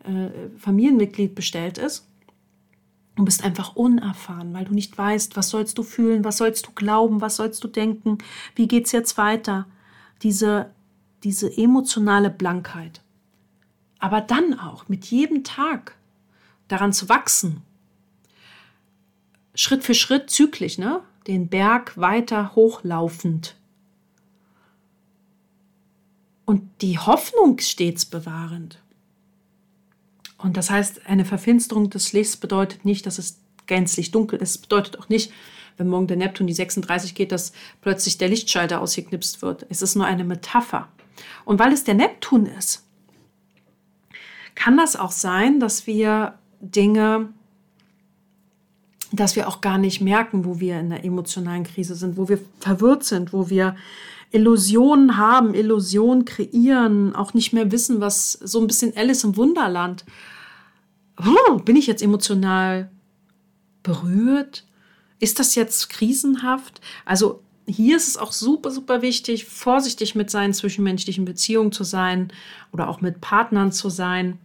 äh, 0.03 0.31
Familienmitglied 0.57 1.35
bestellt 1.35 1.77
ist. 1.77 2.09
Du 3.17 3.25
bist 3.27 3.45
einfach 3.45 3.77
unerfahren, 3.77 4.55
weil 4.55 4.65
du 4.65 4.73
nicht 4.73 4.97
weißt, 4.97 5.37
was 5.37 5.51
sollst 5.51 5.77
du 5.77 5.83
fühlen, 5.83 6.25
was 6.25 6.39
sollst 6.39 6.67
du 6.69 6.71
glauben, 6.73 7.21
was 7.21 7.37
sollst 7.37 7.63
du 7.63 7.69
denken, 7.69 8.17
wie 8.55 8.67
geht 8.67 8.87
es 8.87 8.93
jetzt 8.93 9.19
weiter. 9.19 9.67
Diese, 10.23 10.71
diese 11.23 11.55
emotionale 11.55 12.31
Blankheit. 12.31 13.03
Aber 13.99 14.23
dann 14.23 14.59
auch 14.59 14.89
mit 14.89 15.05
jedem 15.05 15.45
Tag 15.45 15.99
daran 16.69 16.95
zu 16.95 17.11
wachsen. 17.11 17.61
Schritt 19.55 19.85
für 19.85 19.93
Schritt 19.93 20.31
zyklisch, 20.31 20.79
ne? 20.79 21.03
Den 21.27 21.49
Berg 21.49 21.97
weiter 21.97 22.55
hochlaufend. 22.55 23.57
Und 26.45 26.63
die 26.83 26.99
Hoffnung 26.99 27.59
stets 27.59 28.05
bewahrend. 28.05 28.81
Und 30.37 30.59
das 30.59 30.71
heißt, 30.71 31.07
eine 31.07 31.25
Verfinsterung 31.25 31.89
des 31.89 32.13
Lichts 32.13 32.37
bedeutet 32.37 32.85
nicht, 32.85 33.07
dass 33.07 33.19
es 33.19 33.41
gänzlich 33.67 34.11
dunkel 34.11 34.41
ist. 34.41 34.51
Es 34.51 34.59
bedeutet 34.59 34.99
auch 34.99 35.09
nicht, 35.09 35.33
wenn 35.79 35.89
morgen 35.89 36.07
der 36.07 36.19
Neptun 36.19 36.47
die 36.47 36.53
36 36.53 37.15
geht, 37.15 37.33
dass 37.33 37.53
plötzlich 37.81 38.19
der 38.19 38.29
Lichtschalter 38.29 38.81
ausgeknipst 38.81 39.41
wird. 39.41 39.67
Es 39.71 39.81
ist 39.81 39.95
nur 39.95 40.05
eine 40.05 40.25
Metapher. 40.25 40.89
Und 41.45 41.59
weil 41.59 41.73
es 41.73 41.85
der 41.85 41.95
Neptun 41.95 42.47
ist, 42.47 42.85
kann 44.55 44.77
das 44.77 44.97
auch 44.97 45.11
sein, 45.11 45.61
dass 45.61 45.87
wir 45.87 46.39
Dinge 46.61 47.33
dass 49.17 49.37
wir 49.37 49.49
auch 49.49 49.61
gar 49.61 49.79
nicht 49.79 50.01
merken, 50.01 50.45
wo 50.45 50.61
wir 50.61 50.81
in 50.81 50.91
der 50.91 51.05
emotionalen 51.05 51.65
Krise 51.65 51.95
sind, 51.95 52.17
wo 52.17 52.29
wir 52.29 52.39
verwirrt 52.61 53.05
sind, 53.05 53.33
wo 53.33 53.51
wir 53.51 53.77
Illusionen 54.31 55.17
haben, 55.17 55.55
Illusionen 55.55 56.25
kreieren, 56.25 57.15
auch 57.15 57.35
nicht 57.35 57.53
mehr 57.53 57.71
wissen, 57.71 58.01
was 58.01 58.33
so 58.33 58.61
ein 58.61 58.67
bisschen 58.67 58.97
Alice 58.97 59.25
im 59.25 59.37
Wunderland. 59.37 60.05
Oh, 61.19 61.59
bin 61.59 61.77
ich 61.77 61.87
jetzt 61.87 62.03
emotional 62.03 62.91
berührt? 63.83 64.65
Ist 65.21 65.39
das 65.39 65.55
jetzt 65.55 65.89
krisenhaft? 65.89 66.81
Also 67.05 67.43
hier 67.67 67.97
ist 67.97 68.09
es 68.09 68.17
auch 68.17 68.33
super, 68.33 68.71
super 68.71 69.03
wichtig, 69.03 69.45
vorsichtig 69.45 70.15
mit 70.15 70.31
seinen 70.31 70.53
zwischenmenschlichen 70.53 71.25
Beziehungen 71.25 71.73
zu 71.73 71.85
sein 71.85 72.33
oder 72.73 72.89
auch 72.89 73.01
mit 73.01 73.21
Partnern 73.21 73.73
zu 73.73 73.89
sein. 73.89 74.39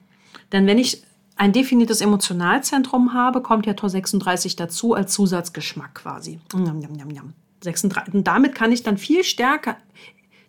Denn 0.51 0.67
wenn 0.67 0.77
ich 0.77 1.03
ein 1.39 1.53
definiertes 1.53 2.01
Emotionalzentrum 2.01 3.13
habe, 3.13 3.41
kommt 3.41 3.65
ja 3.65 3.73
Tor 3.73 3.89
36 3.89 4.57
dazu 4.57 4.93
als 4.93 5.13
Zusatzgeschmack 5.13 5.95
quasi. 5.95 6.41
Njam, 6.53 6.79
njam, 6.79 7.07
njam, 7.07 7.33
36. 7.61 8.13
Und 8.13 8.27
damit 8.27 8.53
kann 8.53 8.73
ich 8.73 8.83
dann 8.83 8.97
viel 8.97 9.23
stärker 9.23 9.77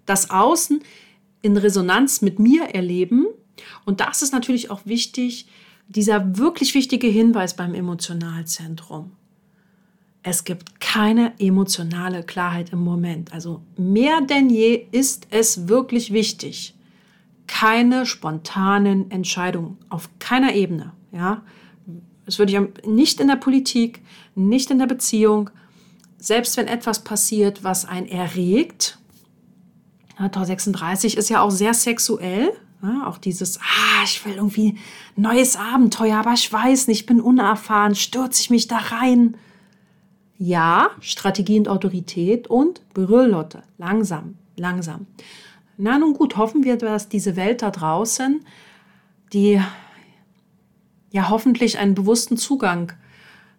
das 0.04 0.30
Außen 0.30 0.82
in 1.42 1.56
Resonanz 1.56 2.22
mit 2.22 2.40
mir 2.40 2.74
erleben. 2.74 3.26
Und 3.84 4.00
das 4.00 4.22
ist 4.22 4.32
natürlich 4.32 4.72
auch 4.72 4.80
wichtig, 4.84 5.46
dieser 5.86 6.36
wirklich 6.36 6.74
wichtige 6.74 7.06
Hinweis 7.06 7.54
beim 7.54 7.74
Emotionalzentrum. 7.74 9.12
Es 10.24 10.42
gibt 10.42 10.80
keine 10.80 11.38
emotionale 11.38 12.24
Klarheit 12.24 12.72
im 12.72 12.80
Moment. 12.80 13.32
Also 13.32 13.62
mehr 13.76 14.20
denn 14.22 14.50
je 14.50 14.86
ist 14.90 15.28
es 15.30 15.68
wirklich 15.68 16.12
wichtig, 16.12 16.74
keine 17.50 18.06
spontanen 18.06 19.10
Entscheidungen 19.10 19.76
auf 19.88 20.08
keiner 20.20 20.54
Ebene. 20.54 20.92
Ja, 21.10 21.42
das 22.24 22.38
würde 22.38 22.52
ich 22.52 22.86
nicht 22.86 23.18
in 23.18 23.26
der 23.26 23.34
Politik, 23.34 24.02
nicht 24.36 24.70
in 24.70 24.78
der 24.78 24.86
Beziehung. 24.86 25.50
Selbst 26.16 26.56
wenn 26.56 26.68
etwas 26.68 27.02
passiert, 27.02 27.64
was 27.64 27.86
einen 27.86 28.06
erregt, 28.06 28.98
ja, 30.16 30.28
Tor 30.28 30.44
36 30.44 31.16
ist 31.16 31.28
ja 31.28 31.40
auch 31.40 31.50
sehr 31.50 31.74
sexuell. 31.74 32.52
Ja, 32.82 33.08
auch 33.08 33.18
dieses, 33.18 33.58
ah, 33.58 34.04
ich 34.04 34.24
will 34.24 34.34
irgendwie 34.34 34.78
neues 35.16 35.56
Abenteuer, 35.56 36.18
aber 36.18 36.32
ich 36.32 36.50
weiß 36.50 36.86
nicht, 36.86 37.00
ich 37.00 37.06
bin 37.06 37.20
unerfahren, 37.20 37.96
stürze 37.96 38.42
ich 38.42 38.50
mich 38.50 38.68
da 38.68 38.76
rein. 38.76 39.36
Ja, 40.38 40.90
Strategie 41.00 41.58
und 41.58 41.68
Autorität 41.68 42.46
und 42.46 42.80
Brüllotte. 42.94 43.64
Langsam, 43.76 44.36
langsam. 44.56 45.06
Na 45.82 45.98
nun 45.98 46.12
gut, 46.12 46.36
hoffen 46.36 46.62
wir, 46.62 46.76
dass 46.76 47.08
diese 47.08 47.36
Welt 47.36 47.62
da 47.62 47.70
draußen, 47.70 48.44
die 49.32 49.62
ja 51.10 51.30
hoffentlich 51.30 51.78
einen 51.78 51.94
bewussten 51.94 52.36
Zugang 52.36 52.92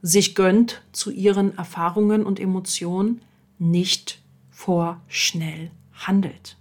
sich 0.04 0.36
gönnt 0.36 0.84
zu 0.92 1.10
ihren 1.10 1.58
Erfahrungen 1.58 2.24
und 2.24 2.40
Emotionen, 2.40 3.24
nicht 3.58 4.22
vorschnell 4.52 5.72
handelt. 5.94 6.58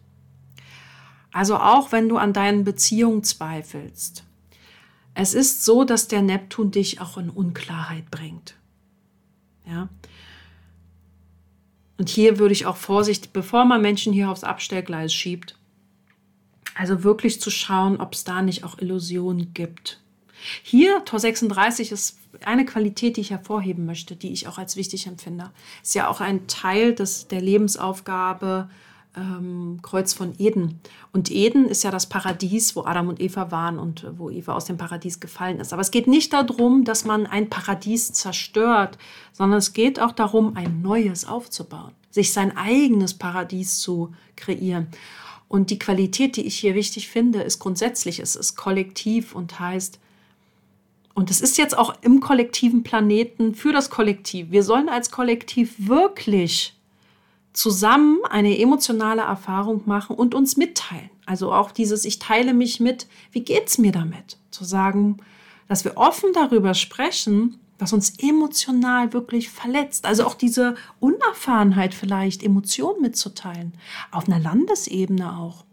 Also 1.30 1.56
auch 1.56 1.92
wenn 1.92 2.08
du 2.08 2.16
an 2.16 2.32
deinen 2.32 2.64
Beziehungen 2.64 3.22
zweifelst, 3.22 4.24
es 5.12 5.34
ist 5.34 5.66
so, 5.66 5.84
dass 5.84 6.08
der 6.08 6.22
Neptun 6.22 6.70
dich 6.70 7.02
auch 7.02 7.18
in 7.18 7.28
Unklarheit 7.28 8.10
bringt. 8.10 8.54
Ja, 9.66 9.90
und 12.00 12.08
hier 12.08 12.38
würde 12.38 12.54
ich 12.54 12.64
auch 12.64 12.78
Vorsicht, 12.78 13.34
bevor 13.34 13.66
man 13.66 13.82
Menschen 13.82 14.14
hier 14.14 14.30
aufs 14.30 14.42
Abstellgleis 14.42 15.12
schiebt, 15.12 15.58
also 16.74 17.04
wirklich 17.04 17.42
zu 17.42 17.50
schauen, 17.50 18.00
ob 18.00 18.14
es 18.14 18.24
da 18.24 18.40
nicht 18.40 18.64
auch 18.64 18.78
Illusionen 18.78 19.52
gibt. 19.52 20.00
Hier, 20.62 21.04
Tor 21.04 21.20
36 21.20 21.92
ist 21.92 22.16
eine 22.42 22.64
Qualität, 22.64 23.18
die 23.18 23.20
ich 23.20 23.32
hervorheben 23.32 23.84
möchte, 23.84 24.16
die 24.16 24.32
ich 24.32 24.48
auch 24.48 24.56
als 24.56 24.76
wichtig 24.76 25.06
empfinde. 25.08 25.50
Ist 25.82 25.94
ja 25.94 26.08
auch 26.08 26.22
ein 26.22 26.46
Teil 26.46 26.94
des, 26.94 27.28
der 27.28 27.42
Lebensaufgabe 27.42 28.70
ähm, 29.16 29.80
Kreuz 29.82 30.12
von 30.12 30.34
Eden. 30.38 30.80
Und 31.12 31.30
Eden 31.30 31.66
ist 31.66 31.82
ja 31.82 31.90
das 31.90 32.08
Paradies, 32.08 32.76
wo 32.76 32.84
Adam 32.84 33.08
und 33.08 33.20
Eva 33.20 33.50
waren 33.50 33.78
und 33.78 34.06
wo 34.16 34.30
Eva 34.30 34.54
aus 34.54 34.64
dem 34.64 34.76
Paradies 34.76 35.20
gefallen 35.20 35.60
ist. 35.60 35.72
Aber 35.72 35.82
es 35.82 35.90
geht 35.90 36.06
nicht 36.06 36.32
darum, 36.32 36.84
dass 36.84 37.04
man 37.04 37.26
ein 37.26 37.50
Paradies 37.50 38.12
zerstört, 38.12 38.98
sondern 39.32 39.58
es 39.58 39.72
geht 39.72 40.00
auch 40.00 40.12
darum, 40.12 40.56
ein 40.56 40.82
neues 40.82 41.24
aufzubauen, 41.24 41.92
sich 42.10 42.32
sein 42.32 42.56
eigenes 42.56 43.14
Paradies 43.14 43.78
zu 43.78 44.12
kreieren. 44.36 44.88
Und 45.48 45.70
die 45.70 45.80
Qualität, 45.80 46.36
die 46.36 46.46
ich 46.46 46.58
hier 46.58 46.76
wichtig 46.76 47.08
finde, 47.08 47.42
ist 47.42 47.58
grundsätzlich, 47.58 48.20
es 48.20 48.36
ist 48.36 48.54
kollektiv 48.54 49.34
und 49.34 49.58
heißt, 49.58 49.98
und 51.12 51.30
es 51.30 51.40
ist 51.40 51.58
jetzt 51.58 51.76
auch 51.76 51.94
im 52.02 52.20
kollektiven 52.20 52.84
Planeten 52.84 53.54
für 53.54 53.72
das 53.72 53.90
Kollektiv. 53.90 54.52
Wir 54.52 54.62
sollen 54.62 54.88
als 54.88 55.10
Kollektiv 55.10 55.74
wirklich 55.76 56.79
zusammen 57.52 58.18
eine 58.28 58.58
emotionale 58.58 59.22
Erfahrung 59.22 59.82
machen 59.86 60.16
und 60.16 60.34
uns 60.34 60.56
mitteilen. 60.56 61.10
Also 61.26 61.52
auch 61.52 61.70
dieses, 61.70 62.04
ich 62.04 62.18
teile 62.18 62.54
mich 62.54 62.80
mit, 62.80 63.06
wie 63.32 63.42
geht 63.42 63.68
es 63.68 63.78
mir 63.78 63.92
damit? 63.92 64.38
Zu 64.50 64.64
sagen, 64.64 65.18
dass 65.68 65.84
wir 65.84 65.96
offen 65.96 66.30
darüber 66.32 66.74
sprechen, 66.74 67.58
was 67.78 67.92
uns 67.92 68.14
emotional 68.18 69.12
wirklich 69.12 69.48
verletzt. 69.48 70.06
Also 70.06 70.26
auch 70.26 70.34
diese 70.34 70.74
Unerfahrenheit 71.00 71.94
vielleicht, 71.94 72.42
Emotionen 72.42 73.00
mitzuteilen. 73.00 73.72
Auf 74.10 74.28
einer 74.28 74.38
Landesebene 74.38 75.38
auch. 75.38 75.64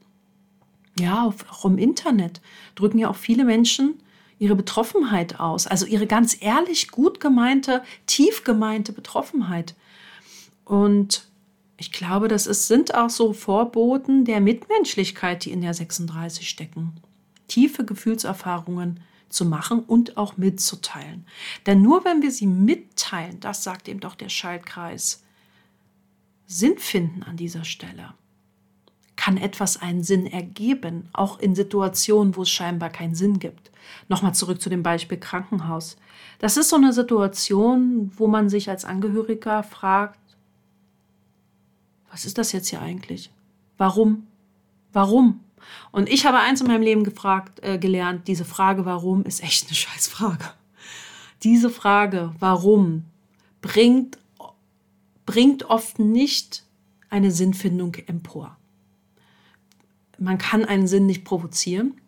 Ja, 1.00 1.32
auch 1.52 1.66
im 1.66 1.78
Internet 1.78 2.42
drücken 2.76 2.98
ja 2.98 3.10
auch 3.10 3.16
viele 3.16 3.44
Menschen 3.44 4.02
ihre 4.40 4.56
Betroffenheit 4.56 5.40
aus. 5.40 5.68
Also 5.68 5.86
ihre 5.86 6.08
ganz 6.08 6.38
ehrlich 6.42 6.90
gut 6.90 7.20
gemeinte, 7.20 7.84
tief 8.06 8.44
gemeinte 8.44 8.94
Betroffenheit. 8.94 9.76
Und 10.66 11.27
ich 11.78 11.92
glaube, 11.92 12.28
das 12.28 12.48
ist, 12.48 12.68
sind 12.68 12.96
auch 12.96 13.10
so 13.10 13.34
Vorboten 13.34 14.26
der 14.26 14.42
Mitmenschlichkeit, 14.42 15.46
die 15.46 15.52
in 15.52 15.62
der 15.62 15.76
36 15.76 16.50
stecken. 16.50 16.96
Tiefe 17.48 17.86
Gefühlserfahrungen 17.86 19.00
zu 19.30 19.46
machen 19.46 19.80
und 19.82 20.18
auch 20.18 20.38
mitzuteilen. 20.38 21.26
Denn 21.66 21.82
nur 21.82 22.04
wenn 22.04 22.22
wir 22.22 22.32
sie 22.32 22.48
mitteilen, 22.48 23.40
das 23.40 23.64
sagt 23.64 23.88
eben 23.88 24.00
doch 24.00 24.16
der 24.16 24.30
Schaltkreis, 24.30 25.24
Sinn 26.48 26.78
finden 26.78 27.24
an 27.24 27.38
dieser 27.38 27.64
Stelle, 27.64 28.14
kann 29.16 29.38
etwas 29.38 29.82
einen 29.82 30.04
Sinn 30.04 30.26
ergeben, 30.26 31.10
auch 31.12 31.40
in 31.40 31.56
Situationen, 31.56 32.36
wo 32.36 32.44
es 32.44 32.50
scheinbar 32.50 32.90
keinen 32.90 33.16
Sinn 33.16 33.40
gibt. 33.40 33.72
Nochmal 34.08 34.34
zurück 34.34 34.62
zu 34.62 34.70
dem 34.70 34.84
Beispiel 34.84 35.18
Krankenhaus. 35.18 35.98
Das 36.40 36.56
ist 36.56 36.70
so 36.70 36.76
eine 36.78 36.94
Situation, 36.94 38.12
wo 38.16 38.28
man 38.28 38.50
sich 38.50 38.70
als 38.70 38.86
Angehöriger 38.86 39.64
fragt, 39.64 40.20
was 42.18 42.26
ist 42.26 42.40
das 42.40 42.52
jetzt 42.52 42.70
hier 42.70 42.82
eigentlich? 42.82 43.30
Warum? 43.78 44.26
Warum? 44.92 45.42
Und 45.92 46.10
ich 46.10 46.26
habe 46.26 46.40
eins 46.40 46.62
in 46.62 46.66
meinem 46.66 46.82
Leben 46.82 47.04
gefragt, 47.04 47.60
äh, 47.62 47.78
gelernt, 47.78 48.28
diese 48.28 48.44
Frage, 48.44 48.86
warum, 48.86 49.24
ist 49.24 49.44
echt 49.44 49.68
eine 49.68 49.76
Scheißfrage. 49.76 50.46
Diese 51.44 51.70
Frage, 51.70 52.34
warum, 52.40 53.06
bringt, 53.62 54.18
bringt 55.28 55.70
oft 55.70 56.00
nicht 56.00 56.64
eine 57.12 57.30
Sinnfindung 57.30 57.94
empor. 58.08 58.58
Man 60.18 60.40
kann 60.40 60.66
einen 60.66 60.88
Sinn 60.88 61.06
nicht 61.06 61.24
provozieren, 61.24 62.02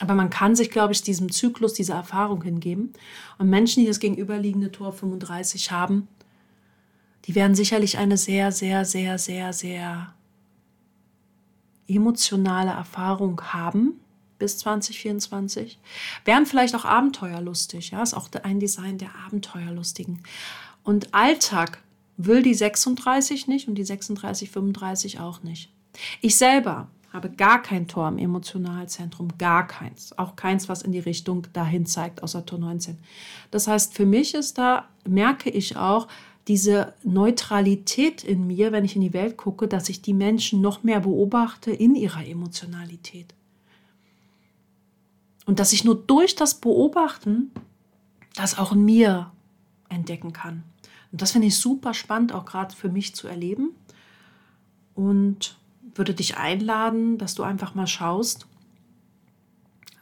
aber 0.00 0.14
man 0.14 0.30
kann 0.30 0.56
sich, 0.56 0.70
glaube 0.70 0.94
ich, 0.94 1.02
diesem 1.02 1.30
Zyklus, 1.30 1.74
dieser 1.74 1.96
Erfahrung 1.96 2.40
hingeben. 2.40 2.94
Und 3.36 3.50
Menschen, 3.50 3.82
die 3.82 3.86
das 3.86 4.00
gegenüberliegende 4.00 4.72
Tor 4.72 4.94
35 4.94 5.70
haben, 5.70 6.08
die 7.26 7.34
werden 7.34 7.54
sicherlich 7.54 7.98
eine 7.98 8.16
sehr, 8.16 8.52
sehr, 8.52 8.84
sehr, 8.84 9.18
sehr, 9.18 9.52
sehr 9.52 10.14
emotionale 11.88 12.70
Erfahrung 12.70 13.40
haben 13.52 14.00
bis 14.38 14.58
2024. 14.58 15.78
Werden 16.24 16.46
vielleicht 16.46 16.74
auch 16.74 16.84
abenteuerlustig, 16.84 17.90
ja, 17.90 18.02
ist 18.02 18.14
auch 18.14 18.28
ein 18.42 18.60
Design 18.60 18.98
der 18.98 19.10
Abenteuerlustigen. 19.26 20.22
Und 20.82 21.14
Alltag 21.14 21.82
will 22.16 22.42
die 22.42 22.54
36 22.54 23.48
nicht 23.48 23.68
und 23.68 23.74
die 23.76 23.84
36, 23.84 24.50
35 24.50 25.20
auch 25.20 25.42
nicht. 25.42 25.70
Ich 26.20 26.36
selber 26.36 26.88
habe 27.12 27.30
gar 27.30 27.62
kein 27.62 27.88
Tor 27.88 28.08
im 28.08 28.18
Emotionalzentrum, 28.18 29.28
gar 29.38 29.66
keins. 29.66 30.16
Auch 30.18 30.36
keins, 30.36 30.68
was 30.68 30.82
in 30.82 30.92
die 30.92 30.98
Richtung 30.98 31.46
dahin 31.52 31.86
zeigt, 31.86 32.22
außer 32.22 32.44
Tor 32.44 32.58
19. 32.58 32.98
Das 33.50 33.66
heißt, 33.68 33.94
für 33.94 34.06
mich 34.06 34.34
ist 34.34 34.58
da, 34.58 34.88
merke 35.06 35.50
ich 35.50 35.76
auch, 35.76 36.08
diese 36.48 36.94
Neutralität 37.02 38.22
in 38.22 38.46
mir, 38.46 38.70
wenn 38.70 38.84
ich 38.84 38.94
in 38.94 39.02
die 39.02 39.12
Welt 39.12 39.36
gucke, 39.36 39.66
dass 39.66 39.88
ich 39.88 40.02
die 40.02 40.14
Menschen 40.14 40.60
noch 40.60 40.84
mehr 40.84 41.00
beobachte 41.00 41.72
in 41.72 41.94
ihrer 41.94 42.24
Emotionalität. 42.24 43.34
Und 45.44 45.58
dass 45.58 45.72
ich 45.72 45.84
nur 45.84 45.96
durch 45.96 46.36
das 46.36 46.54
Beobachten 46.54 47.50
das 48.34 48.58
auch 48.58 48.72
in 48.72 48.84
mir 48.84 49.32
entdecken 49.88 50.32
kann. 50.32 50.62
Und 51.10 51.22
das 51.22 51.32
finde 51.32 51.48
ich 51.48 51.56
super 51.56 51.94
spannend, 51.94 52.32
auch 52.32 52.44
gerade 52.44 52.74
für 52.74 52.88
mich 52.88 53.14
zu 53.14 53.26
erleben. 53.26 53.70
Und 54.94 55.56
würde 55.94 56.14
dich 56.14 56.36
einladen, 56.36 57.18
dass 57.18 57.34
du 57.34 57.42
einfach 57.42 57.74
mal 57.74 57.86
schaust, 57.86 58.46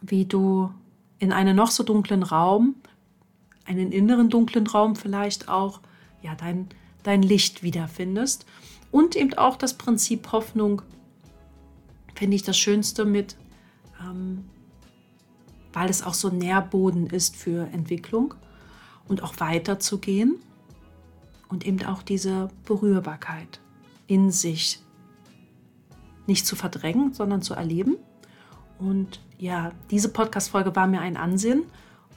wie 0.01 0.25
du 0.25 0.71
in 1.19 1.33
einen 1.33 1.57
noch 1.57 1.71
so 1.71 1.83
dunklen 1.85 2.23
Raum, 2.23 2.75
einen 3.65 3.93
inneren 3.93 4.29
dunklen 4.29 4.67
Raum 4.67 4.97
vielleicht 4.97 5.49
auch, 5.49 5.81
ja, 6.25 6.35
dein, 6.35 6.69
dein 7.03 7.23
Licht 7.23 7.63
wiederfindest. 7.63 8.47
Und 8.91 9.15
eben 9.15 9.35
auch 9.35 9.57
das 9.57 9.75
Prinzip 9.75 10.33
Hoffnung 10.33 10.83
finde 12.15 12.37
ich 12.37 12.43
das 12.43 12.57
Schönste 12.57 13.05
mit, 13.05 13.37
ähm, 14.01 14.45
weil 15.73 15.91
es 15.91 16.03
auch 16.03 16.15
so 16.15 16.31
Nährboden 16.31 17.09
ist 17.09 17.37
für 17.37 17.69
Entwicklung 17.73 18.35
und 19.07 19.23
auch 19.23 19.39
weiterzugehen 19.39 20.37
und 21.49 21.67
eben 21.67 21.85
auch 21.85 22.03
diese 22.03 22.49
Berührbarkeit 22.65 23.61
in 24.07 24.31
sich 24.31 24.81
nicht 26.27 26.47
zu 26.47 26.57
verdrängen, 26.57 27.13
sondern 27.13 27.43
zu 27.43 27.55
erleben. 27.55 27.97
Und 28.79 29.21
ja, 29.39 29.73
diese 29.91 30.09
Podcast-Folge 30.09 30.75
war 30.75 30.87
mir 30.87 31.01
ein 31.01 31.17
Ansehen 31.17 31.65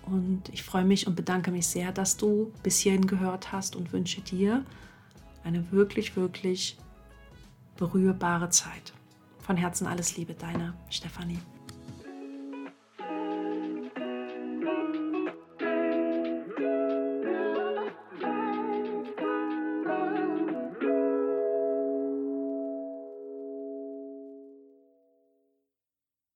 und 0.08 0.44
ich 0.52 0.64
freue 0.64 0.86
mich 0.86 1.08
und 1.08 1.16
bedanke 1.16 1.52
mich 1.52 1.68
sehr, 1.68 1.92
dass 1.92 2.18
du 2.18 2.52
bis 2.64 2.80
hierhin 2.80 3.08
gehört 3.08 3.52
hast 3.52 3.76
und 3.76 3.94
wünsche 3.94 4.22
dir 4.22 4.64
eine 5.44 5.72
wirklich, 5.72 6.16
wirklich 6.16 6.78
berührbare 7.78 8.50
Zeit. 8.50 8.94
Von 9.40 9.58
Herzen 9.58 9.88
alles 9.88 10.18
Liebe, 10.18 10.34
deine 10.34 10.74
Stefanie. 10.90 11.40